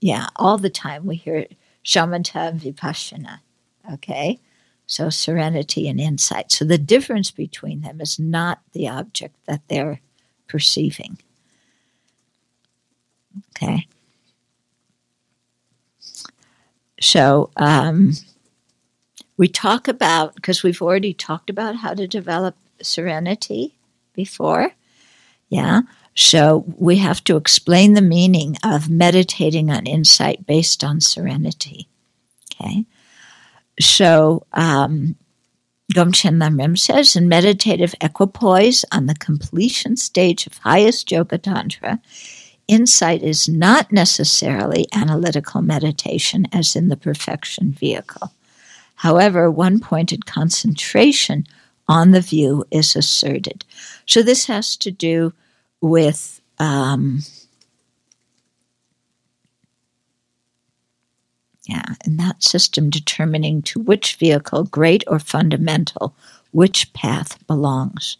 [0.01, 1.45] yeah, all the time we hear
[1.83, 3.39] shamatha and vipassana,
[3.93, 4.39] okay?
[4.89, 6.51] So serenity and insight.
[6.51, 10.01] So the difference between them is not the object that they're
[10.47, 11.19] perceiving.
[13.51, 13.85] Okay.
[16.99, 18.13] So um,
[19.37, 23.75] we talk about, because we've already talked about how to develop serenity
[24.13, 24.71] before.
[25.49, 25.81] Yeah.
[26.15, 31.87] So we have to explain the meaning of meditating on insight based on serenity.
[32.51, 32.85] Okay.
[33.79, 35.15] So um,
[35.93, 41.99] Gomchen Lamrim says in meditative equipoise on the completion stage of highest yoga tantra,
[42.67, 48.31] insight is not necessarily analytical meditation as in the perfection vehicle.
[48.95, 51.45] However, one pointed concentration
[51.87, 53.65] on the view is asserted.
[54.05, 55.33] So this has to do
[55.81, 57.21] with um,
[61.69, 66.15] yeah, in that system determining to which vehicle, great or fundamental,
[66.49, 68.17] which path belongs.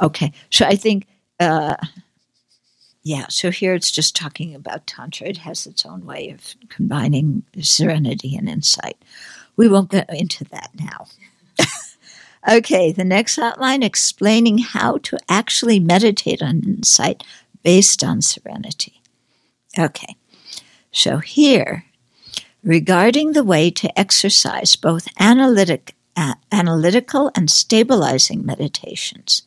[0.00, 1.08] Okay, so I think,
[1.40, 1.74] uh,
[3.02, 5.26] yeah, so here it's just talking about Tantra.
[5.26, 8.96] It has its own way of combining serenity and insight.
[9.56, 11.06] We won't go into that now.
[12.58, 17.24] okay, the next outline explaining how to actually meditate on insight
[17.64, 19.02] based on serenity.
[19.76, 20.14] Okay,
[20.92, 21.84] so here,
[22.62, 29.42] regarding the way to exercise both analytic, uh, analytical and stabilizing meditations,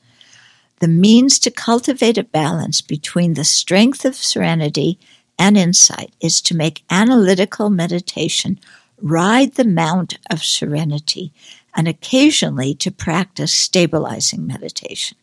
[0.79, 4.97] the means to cultivate a balance between the strength of serenity
[5.37, 8.59] and insight is to make analytical meditation
[9.01, 11.31] ride the mount of serenity
[11.75, 15.17] and occasionally to practice stabilizing meditation.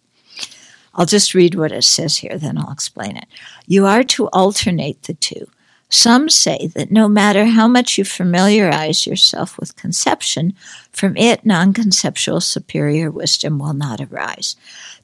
[0.94, 3.26] I'll just read what it says here, then I'll explain it.
[3.66, 5.48] You are to alternate the two.
[5.90, 10.54] Some say that no matter how much you familiarize yourself with conception,
[10.92, 14.54] from it non conceptual superior wisdom will not arise.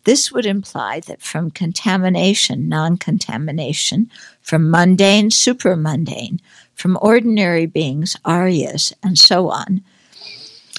[0.04, 4.10] This would imply that from contamination, non contamination,
[4.42, 6.40] from mundane, supramundane,
[6.74, 9.82] from ordinary beings, aryas, and so on,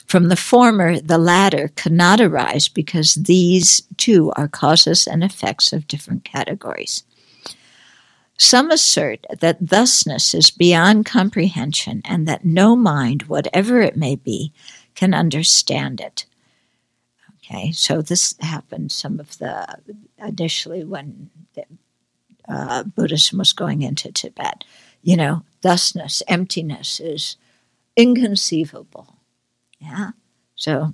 [0.06, 5.88] from the former, the latter cannot arise because these too are causes and effects of
[5.88, 7.04] different categories.
[8.38, 14.52] Some assert that thusness is beyond comprehension and that no mind, whatever it may be,
[14.94, 16.26] can understand it.
[17.38, 19.78] Okay, so this happened some of the
[20.18, 21.30] initially when
[22.48, 24.64] uh, Buddhism was going into Tibet.
[25.02, 27.38] You know, thusness, emptiness is
[27.96, 29.16] inconceivable.
[29.80, 30.12] Yeah.
[30.56, 30.94] So,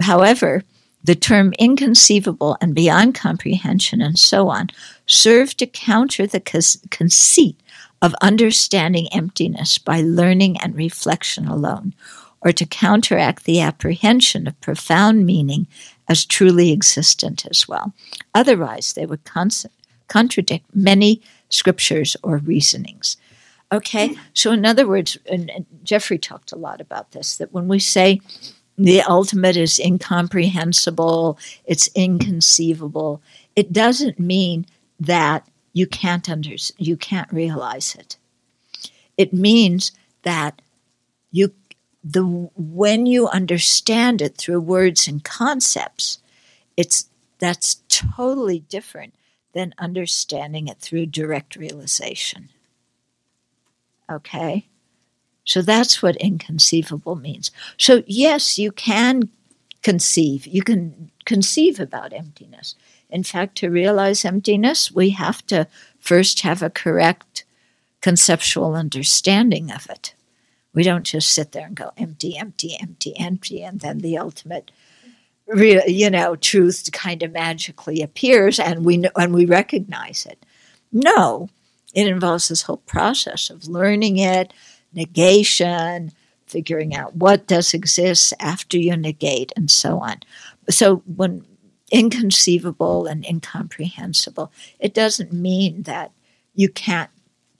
[0.00, 0.64] however,
[1.06, 4.70] The term inconceivable and beyond comprehension and so on
[5.06, 6.40] serve to counter the
[6.90, 7.60] conceit
[8.02, 11.94] of understanding emptiness by learning and reflection alone,
[12.40, 15.68] or to counteract the apprehension of profound meaning
[16.08, 17.94] as truly existent as well.
[18.34, 19.22] Otherwise, they would
[20.08, 23.16] contradict many scriptures or reasonings.
[23.70, 27.68] Okay, so in other words, and, and Jeffrey talked a lot about this, that when
[27.68, 28.20] we say
[28.78, 33.22] the ultimate is incomprehensible, it's inconceivable,
[33.54, 34.66] it doesn't mean
[35.00, 38.16] that you can't under, you can't realize it.
[39.16, 40.60] It means that
[41.30, 41.52] you
[42.04, 46.18] the when you understand it through words and concepts,
[46.76, 47.08] it's
[47.38, 49.14] that's totally different
[49.54, 52.50] than understanding it through direct realization.
[54.10, 54.66] Okay?
[55.46, 57.50] So that's what inconceivable means.
[57.78, 59.30] So, yes, you can
[59.82, 60.46] conceive.
[60.46, 62.74] You can conceive about emptiness.
[63.08, 65.68] In fact, to realize emptiness, we have to
[66.00, 67.44] first have a correct
[68.00, 70.14] conceptual understanding of it.
[70.74, 74.72] We don't just sit there and go empty, empty, empty, empty, and then the ultimate,
[75.56, 80.44] you know, truth kind of magically appears, and we know, and we recognize it.
[80.92, 81.48] No,
[81.94, 84.52] it involves this whole process of learning it,
[84.96, 86.12] negation,
[86.46, 90.16] figuring out what does exist after you negate, and so on.
[90.68, 91.44] So when
[91.92, 96.10] inconceivable and incomprehensible, it doesn't mean that
[96.54, 97.10] you can't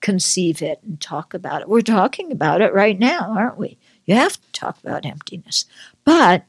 [0.01, 1.69] conceive it and talk about it.
[1.69, 3.79] We're talking about it right now, aren't we?
[4.05, 5.65] You have to talk about emptiness.
[6.05, 6.45] But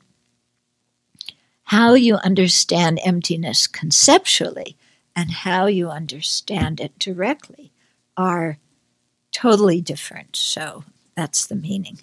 [1.63, 4.77] how you understand emptiness conceptually
[5.15, 7.71] and how you understand it directly
[8.15, 8.57] are
[9.37, 10.35] totally different.
[10.35, 10.83] So
[11.15, 11.99] that's the meaning.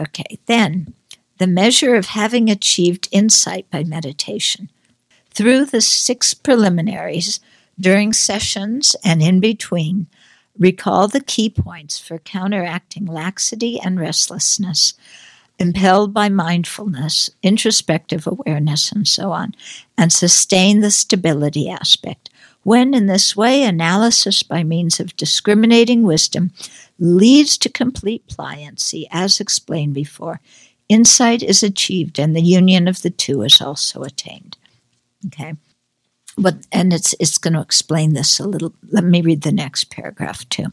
[0.00, 0.94] Okay, then
[1.38, 4.70] the measure of having achieved insight by meditation.
[5.30, 7.40] Through the six preliminaries,
[7.80, 10.06] during sessions and in between,
[10.56, 14.94] recall the key points for counteracting laxity and restlessness,
[15.58, 19.56] impelled by mindfulness, introspective awareness, and so on,
[19.98, 22.30] and sustain the stability aspect.
[22.66, 26.50] When, in this way, analysis by means of discriminating wisdom
[26.98, 30.40] leads to complete pliancy, as explained before,
[30.88, 34.56] insight is achieved and the union of the two is also attained.
[35.26, 35.54] Okay
[36.38, 38.74] but and it's it's going to explain this a little.
[38.90, 40.66] Let me read the next paragraph too.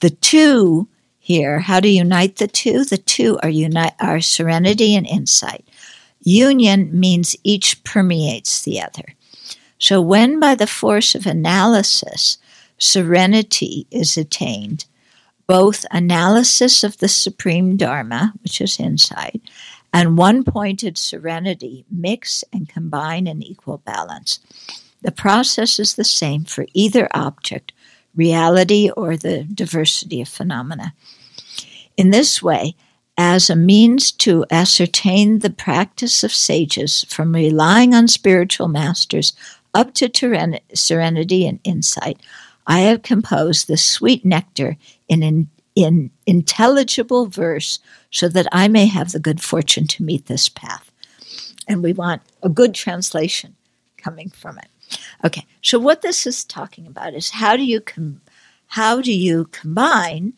[0.00, 0.86] The two
[1.18, 2.84] here, how to unite the two?
[2.84, 5.66] The two are unite are serenity and insight.
[6.20, 9.14] Union means each permeates the other.
[9.82, 12.38] So when by the force of analysis
[12.78, 14.84] serenity is attained,
[15.48, 19.42] both analysis of the supreme dharma, which is insight,
[19.92, 24.38] and one pointed serenity mix and combine in equal balance.
[25.00, 27.72] The process is the same for either object,
[28.14, 30.94] reality or the diversity of phenomena.
[31.96, 32.76] In this way,
[33.18, 39.32] as a means to ascertain the practice of sages from relying on spiritual masters
[39.74, 40.10] up to
[40.74, 42.20] serenity and insight,
[42.66, 44.76] I have composed the sweet nectar
[45.08, 47.78] in, in, in intelligible verse
[48.10, 50.90] so that I may have the good fortune to meet this path.
[51.66, 53.56] And we want a good translation
[53.96, 54.68] coming from it.
[55.24, 58.20] Okay, so what this is talking about is how do you com-
[58.66, 60.34] how do you combine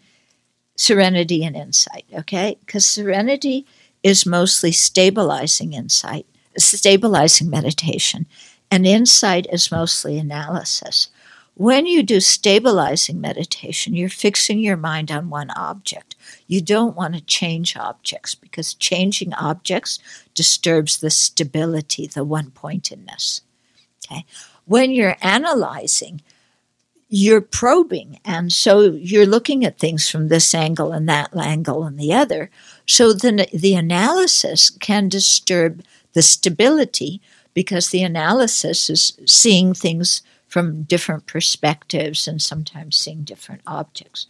[0.77, 2.05] serenity and insight?
[2.13, 3.67] Okay, because serenity
[4.03, 6.27] is mostly stabilizing insight,
[6.57, 8.27] stabilizing meditation,
[8.75, 11.09] and insight is mostly analysis.
[11.55, 16.17] When you do stabilizing meditation, you're fixing your mind on one object.
[16.49, 20.01] You don't want to change objects because changing objects
[20.35, 23.43] disturbs the stability, the one pointedness.
[24.05, 24.27] Okay.
[24.65, 26.21] When you're analyzing,
[27.09, 28.19] you're probing.
[28.25, 32.51] And so you're looking at things from this angle and that angle and the other.
[32.87, 37.21] So the, the analysis can disturb the stability
[37.55, 44.27] because the analysis is seeing things from different perspectives and sometimes seeing different objects.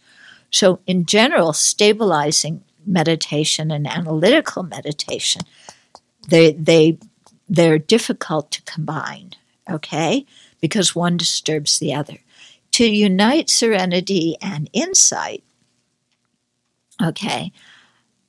[0.51, 5.41] So, in general, stabilizing meditation and analytical meditation,
[6.29, 6.97] they, they,
[7.49, 9.35] they're difficult to combine
[9.69, 10.25] okay?
[10.61, 12.17] Because one disturbs the other.
[12.73, 15.43] To unite serenity and insight,
[17.01, 17.51] okay,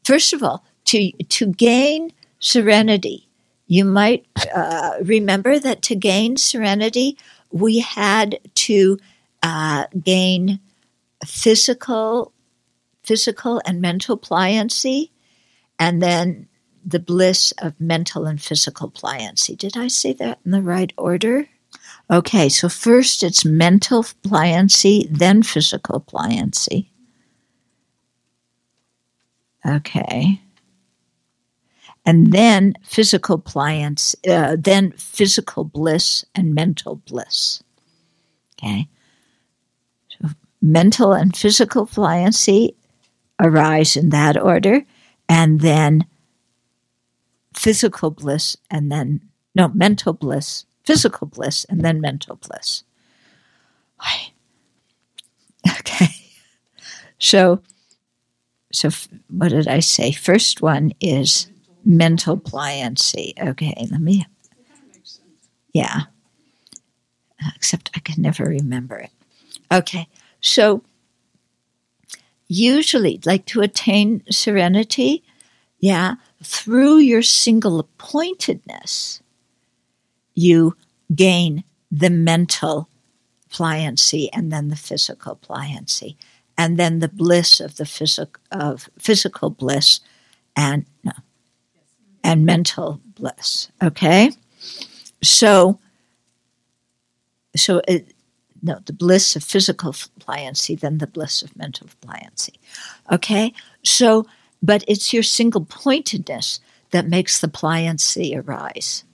[0.04, 3.25] first of all, to, to gain serenity,
[3.66, 7.18] you might uh, remember that to gain serenity,
[7.50, 8.98] we had to
[9.42, 10.60] uh, gain
[11.24, 12.32] physical,
[13.02, 15.10] physical and mental pliancy,
[15.78, 16.48] and then
[16.84, 19.58] the bliss of mental and physical pliancy.
[19.58, 21.48] Did I say that in the right order?
[22.08, 26.86] Okay, so first it's mental pliancy, then physical pliancy.
[29.66, 30.40] Okay.
[32.06, 37.64] And then physical pliancy, uh, then physical bliss and mental bliss.
[38.54, 38.86] Okay.
[40.08, 40.28] So
[40.62, 42.76] mental and physical pliancy
[43.40, 44.82] arise in that order,
[45.28, 46.06] and then
[47.54, 49.20] physical bliss, and then,
[49.54, 52.84] no, mental bliss, physical bliss, and then mental bliss.
[55.80, 56.14] Okay.
[57.18, 57.60] So,
[58.72, 58.90] so
[59.28, 60.12] what did I say?
[60.12, 61.48] First one is
[61.86, 63.32] mental pliancy.
[63.40, 64.26] Okay, let me.
[65.72, 66.02] Yeah.
[67.54, 69.10] Except I can never remember it.
[69.72, 70.08] Okay,
[70.40, 70.82] so
[72.48, 75.22] usually, like to attain serenity,
[75.78, 79.22] yeah, through your single pointedness,
[80.34, 80.76] you
[81.14, 82.88] gain the mental
[83.50, 86.16] pliancy and then the physical pliancy
[86.58, 90.00] and then the bliss of the physical of physical bliss
[90.56, 90.86] and
[92.26, 94.30] and mental bliss okay?
[95.22, 95.78] So
[97.54, 98.12] so it,
[98.62, 102.56] no the bliss of physical pliancy then the bliss of mental pliancy
[103.10, 103.52] okay?
[103.84, 104.26] So
[104.62, 109.04] but it's your single pointedness that makes the pliancy arise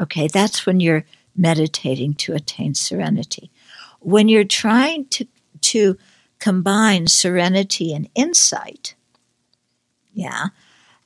[0.00, 0.28] okay?
[0.28, 1.04] That's when you're
[1.36, 3.50] meditating to attain serenity.
[4.00, 5.26] When you're trying to
[5.60, 5.96] to
[6.38, 8.94] combine serenity and insight
[10.12, 10.48] yeah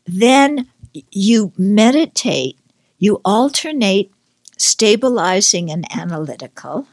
[0.07, 0.69] then
[1.11, 2.59] you meditate
[2.99, 4.13] you alternate
[4.57, 6.87] stabilizing and analytical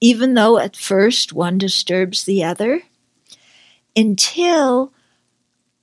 [0.00, 2.82] even though at first one disturbs the other
[3.96, 4.92] until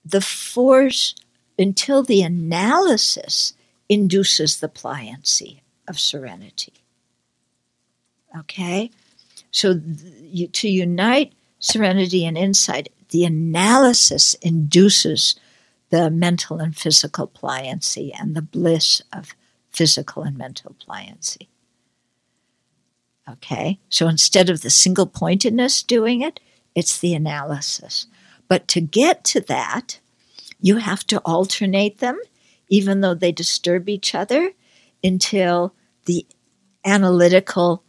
[0.04, 1.16] the force
[1.58, 3.54] until the analysis
[3.90, 6.86] induces the pliancy of serenity
[8.38, 8.92] Okay?
[9.52, 15.36] So th- you, to unite serenity and insight, the analysis induces
[15.90, 19.36] the mental and physical pliancy and the bliss of
[19.70, 21.48] physical and mental pliancy.
[23.30, 23.80] Okay?
[23.90, 26.40] So instead of the single pointedness doing it,
[26.76, 28.08] it's the analysis.
[28.48, 30.00] But to get to that,
[30.60, 32.20] you have to alternate them,
[32.70, 34.52] even though they disturb each other,
[35.04, 35.74] until
[36.06, 36.26] the
[36.84, 37.84] analytical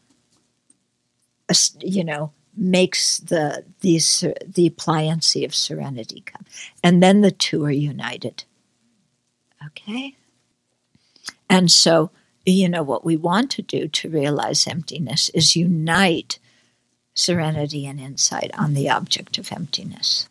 [1.81, 6.45] you know, makes the these the pliancy of serenity come,
[6.83, 8.45] and then the two are united.
[9.67, 10.17] Okay,
[11.49, 12.11] and so
[12.45, 16.39] you know what we want to do to realize emptiness is unite
[17.15, 20.29] serenity and insight on the object of emptiness.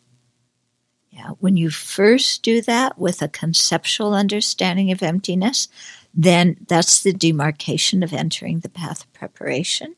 [1.10, 5.68] Yeah, when you first do that with a conceptual understanding of emptiness,
[6.14, 9.94] then that's the demarcation of entering the path of preparation.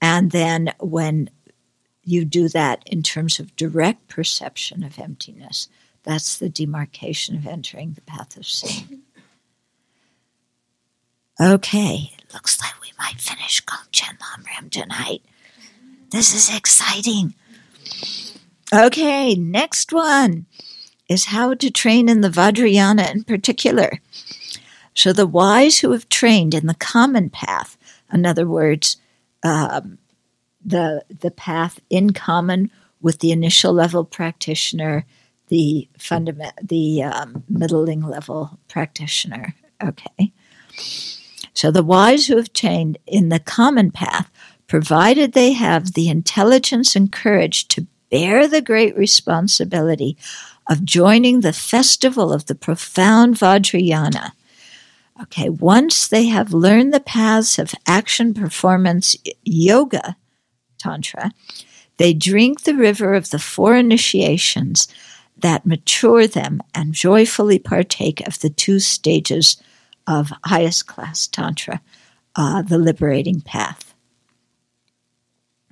[0.00, 1.30] And then when
[2.04, 5.68] you do that in terms of direct perception of emptiness,
[6.02, 9.02] that's the demarcation of entering the path of seeing.
[11.40, 15.22] Okay, it looks like we might finish Gomchen Lamrim tonight.
[16.10, 17.34] This is exciting.
[18.72, 20.46] Okay, next one
[21.08, 24.00] is how to train in the Vajrayana in particular.
[24.94, 27.76] So, the wise who have trained in the common path,
[28.12, 28.98] in other words,
[29.42, 29.98] um,
[30.64, 32.70] the the path in common
[33.00, 35.04] with the initial level practitioner,
[35.48, 39.54] the fundament, the um, middling level practitioner.
[39.82, 40.32] Okay,
[41.52, 44.30] so the wise who have trained in the common path,
[44.66, 50.16] provided they have the intelligence and courage to bear the great responsibility
[50.68, 54.32] of joining the festival of the profound Vajrayana
[55.20, 59.14] Okay, once they have learned the paths of action, performance,
[59.44, 60.16] yoga,
[60.82, 61.30] Tantra,
[61.98, 64.88] they drink the river of the four initiations
[65.36, 69.62] that mature them and joyfully partake of the two stages
[70.06, 71.80] of highest class Tantra,
[72.36, 73.94] uh, the liberating path.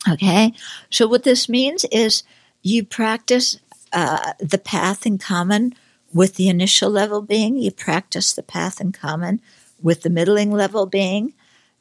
[0.09, 0.53] Okay,
[0.89, 2.23] so what this means is
[2.63, 3.59] you practice
[3.93, 5.75] uh, the path in common
[6.13, 9.41] with the initial level being, you practice the path in common
[9.83, 11.35] with the middling level being,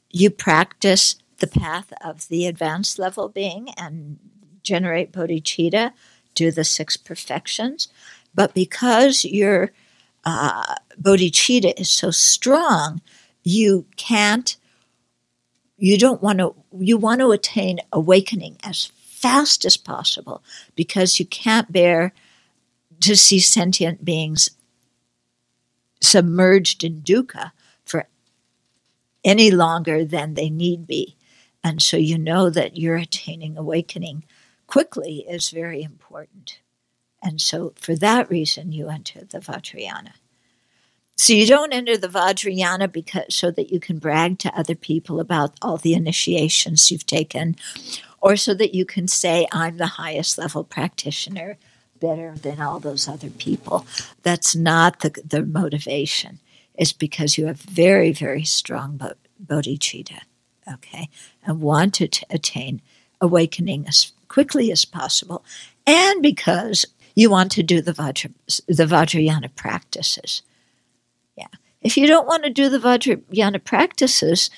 [0.10, 4.18] you practice the path of the advanced level being and
[4.64, 5.91] generate bodhicitta,
[6.36, 7.88] do the six perfections.
[8.34, 9.72] But because your
[10.26, 13.02] uh, bodhicitta is so strong,
[13.44, 14.56] you can't,
[15.78, 20.44] you don't want to, you want to attain awakening as fast as possible
[20.76, 22.14] because you can't bear
[23.02, 24.49] to see sentient beings
[26.02, 27.52] submerged in dukkha
[27.86, 28.07] for
[29.24, 31.16] any longer than they need be.
[31.64, 34.23] And so you know that you're attaining awakening
[34.68, 36.60] quickly is very important.
[37.22, 40.14] And so for that reason, you enter the Vajrayana.
[41.18, 45.19] So you don't enter the Vajrayana because so that you can brag to other people
[45.19, 47.57] about all the initiations you've taken,
[48.22, 51.57] or so that you can say, I'm the highest level practitioner,
[51.99, 53.86] better than all those other people.
[54.23, 56.40] That's not the, the motivation.
[56.76, 58.98] It's because you have very, very strong
[59.45, 60.22] bodhicitta,
[60.73, 61.09] okay,
[61.45, 62.81] and want to t- attain
[63.21, 65.43] awakening as quickly as possible,
[65.85, 66.85] and because
[67.15, 68.31] you want to do the, Vajra,
[68.67, 70.41] the Vajrayana practices.
[71.35, 71.47] Yeah.
[71.81, 74.49] If you don't want to do the Vajrayana practices,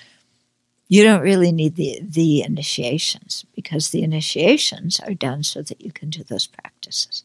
[0.88, 5.92] you don't really need the, the initiations because the initiations are done so that you
[5.92, 7.24] can do those practices.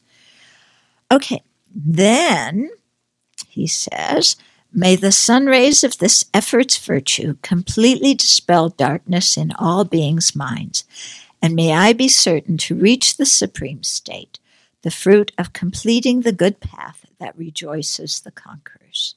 [1.11, 1.43] Okay,
[1.75, 2.69] then
[3.47, 4.37] he says,
[4.73, 10.83] May the sun rays of this effort's virtue completely dispel darkness in all beings' minds,
[11.41, 14.39] and may I be certain to reach the supreme state,
[14.81, 19.15] the fruit of completing the good path that rejoices the conquerors.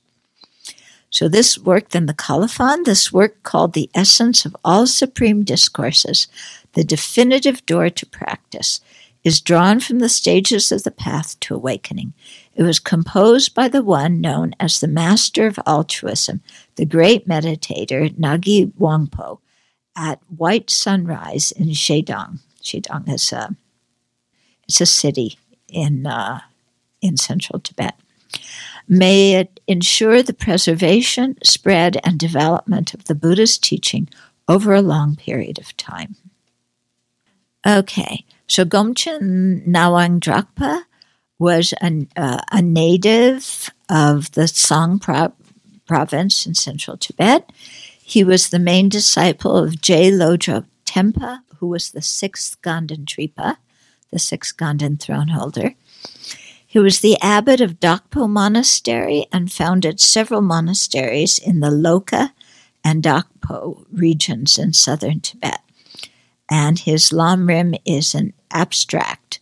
[1.11, 6.29] So, this work, then the Colophon, this work called the essence of all supreme discourses,
[6.75, 8.81] the definitive door to practice,
[9.25, 12.13] is drawn from the stages of the path to awakening.
[12.55, 16.43] It was composed by the one known as the master of altruism,
[16.77, 19.39] the great meditator Ngagi Wangpo,
[19.97, 22.41] at white sunrise in Shedong.
[22.63, 23.57] Shedong is a,
[24.65, 26.41] it's a city in, uh,
[27.01, 27.95] in central Tibet.
[28.89, 34.09] May it ensure the preservation, spread, and development of the Buddha's teaching
[34.49, 36.17] over a long period of time.
[37.67, 40.85] Okay, so Gomchen Ngawang Drakpa
[41.41, 45.33] was an, uh, a native of the Song pro-
[45.87, 47.51] province in central Tibet.
[48.01, 53.59] He was the main disciple of Je Lodro Tenpa, who was the sixth Ganden Tripa,
[54.13, 55.75] the sixth Ganden throne holder.
[56.67, 62.31] He was the abbot of Dakpo Monastery and founded several monasteries in the Loka
[62.85, 65.61] and Dakpo regions in southern Tibet.
[66.49, 69.40] And his Lamrim is an abstract,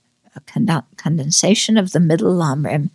[0.48, 2.90] a condensation of the middle Lamrim,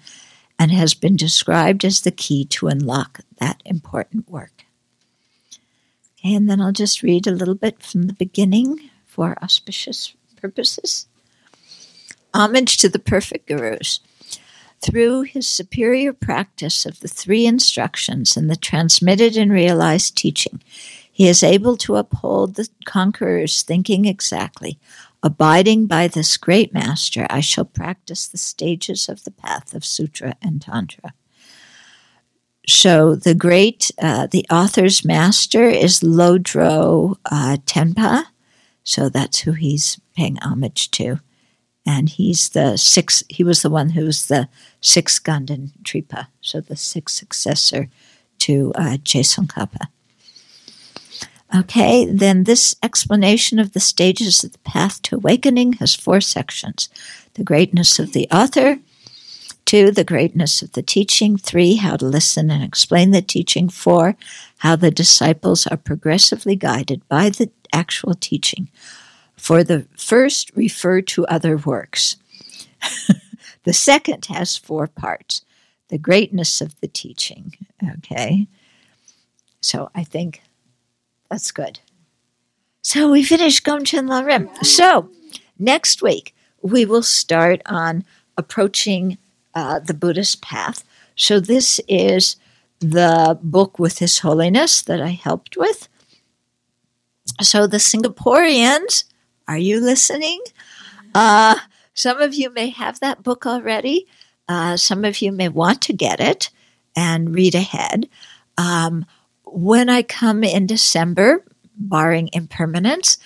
[0.60, 4.66] and has been described as the key to unlock that important work.
[6.20, 11.08] Okay, and then I'll just read a little bit from the beginning for auspicious purposes.
[12.34, 14.00] Homage to the perfect gurus.
[14.82, 20.62] Through his superior practice of the three instructions and the transmitted and realized teaching,
[21.12, 24.80] he is able to uphold the conqueror's thinking exactly.
[25.24, 30.36] Abiding by this great master, I shall practice the stages of the path of Sutra
[30.42, 31.14] and Tantra.
[32.68, 38.26] So the great, uh, the author's master is Lodro uh, Tenpa.
[38.84, 41.20] So that's who he's paying homage to
[41.86, 43.24] and he's the sixth.
[43.30, 44.48] He was the one who was the
[44.82, 47.90] sixth Ganden Tripa, so the sixth successor
[48.40, 49.88] to uh, Tsongkhapa.
[51.56, 56.90] Okay, then this explanation of the stages of the path to awakening has four sections:
[57.36, 58.80] the greatness of the author.
[59.66, 61.38] Two, the greatness of the teaching.
[61.38, 63.70] Three, how to listen and explain the teaching.
[63.70, 64.16] Four,
[64.58, 68.70] how the disciples are progressively guided by the actual teaching
[69.36, 72.18] for the first refer to other works.
[73.64, 75.44] the second has four parts
[75.90, 77.54] the greatness of the teaching.
[77.98, 78.48] Okay.
[79.62, 80.42] So I think
[81.34, 81.80] that's good.
[82.84, 84.52] So we finished Gomchen Rim.
[84.62, 85.10] So
[85.58, 88.06] next week we will start on
[88.38, 89.18] approaching
[89.56, 90.84] uh, the Buddhist path.
[91.16, 92.36] So this is
[92.80, 95.90] the book with His Holiness that I helped with.
[97.42, 99.06] So the Singaporeans
[99.48, 100.40] are you listening?
[101.16, 101.56] Uh,
[101.96, 104.06] some of you may have that book already.
[104.48, 106.52] Uh, some of you may want to get it
[106.96, 108.08] and read ahead.
[108.56, 109.08] Um,
[109.54, 111.44] when I come in December,
[111.78, 113.18] barring impermanence,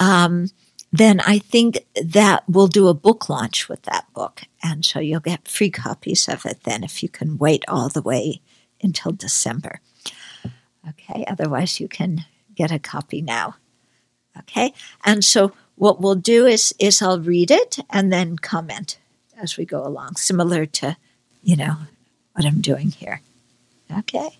[0.00, 0.50] um,
[0.92, 4.42] then I think that we'll do a book launch with that book.
[4.62, 8.02] And so you'll get free copies of it then if you can wait all the
[8.02, 8.40] way
[8.82, 9.80] until December.
[10.88, 13.56] Okay, otherwise, you can get a copy now.
[14.38, 14.72] Okay,
[15.04, 18.98] and so what we'll do is is I'll read it and then comment
[19.40, 20.96] as we go along, similar to,
[21.42, 21.76] you know,
[22.32, 23.20] what I'm doing here.
[23.98, 24.38] Okay.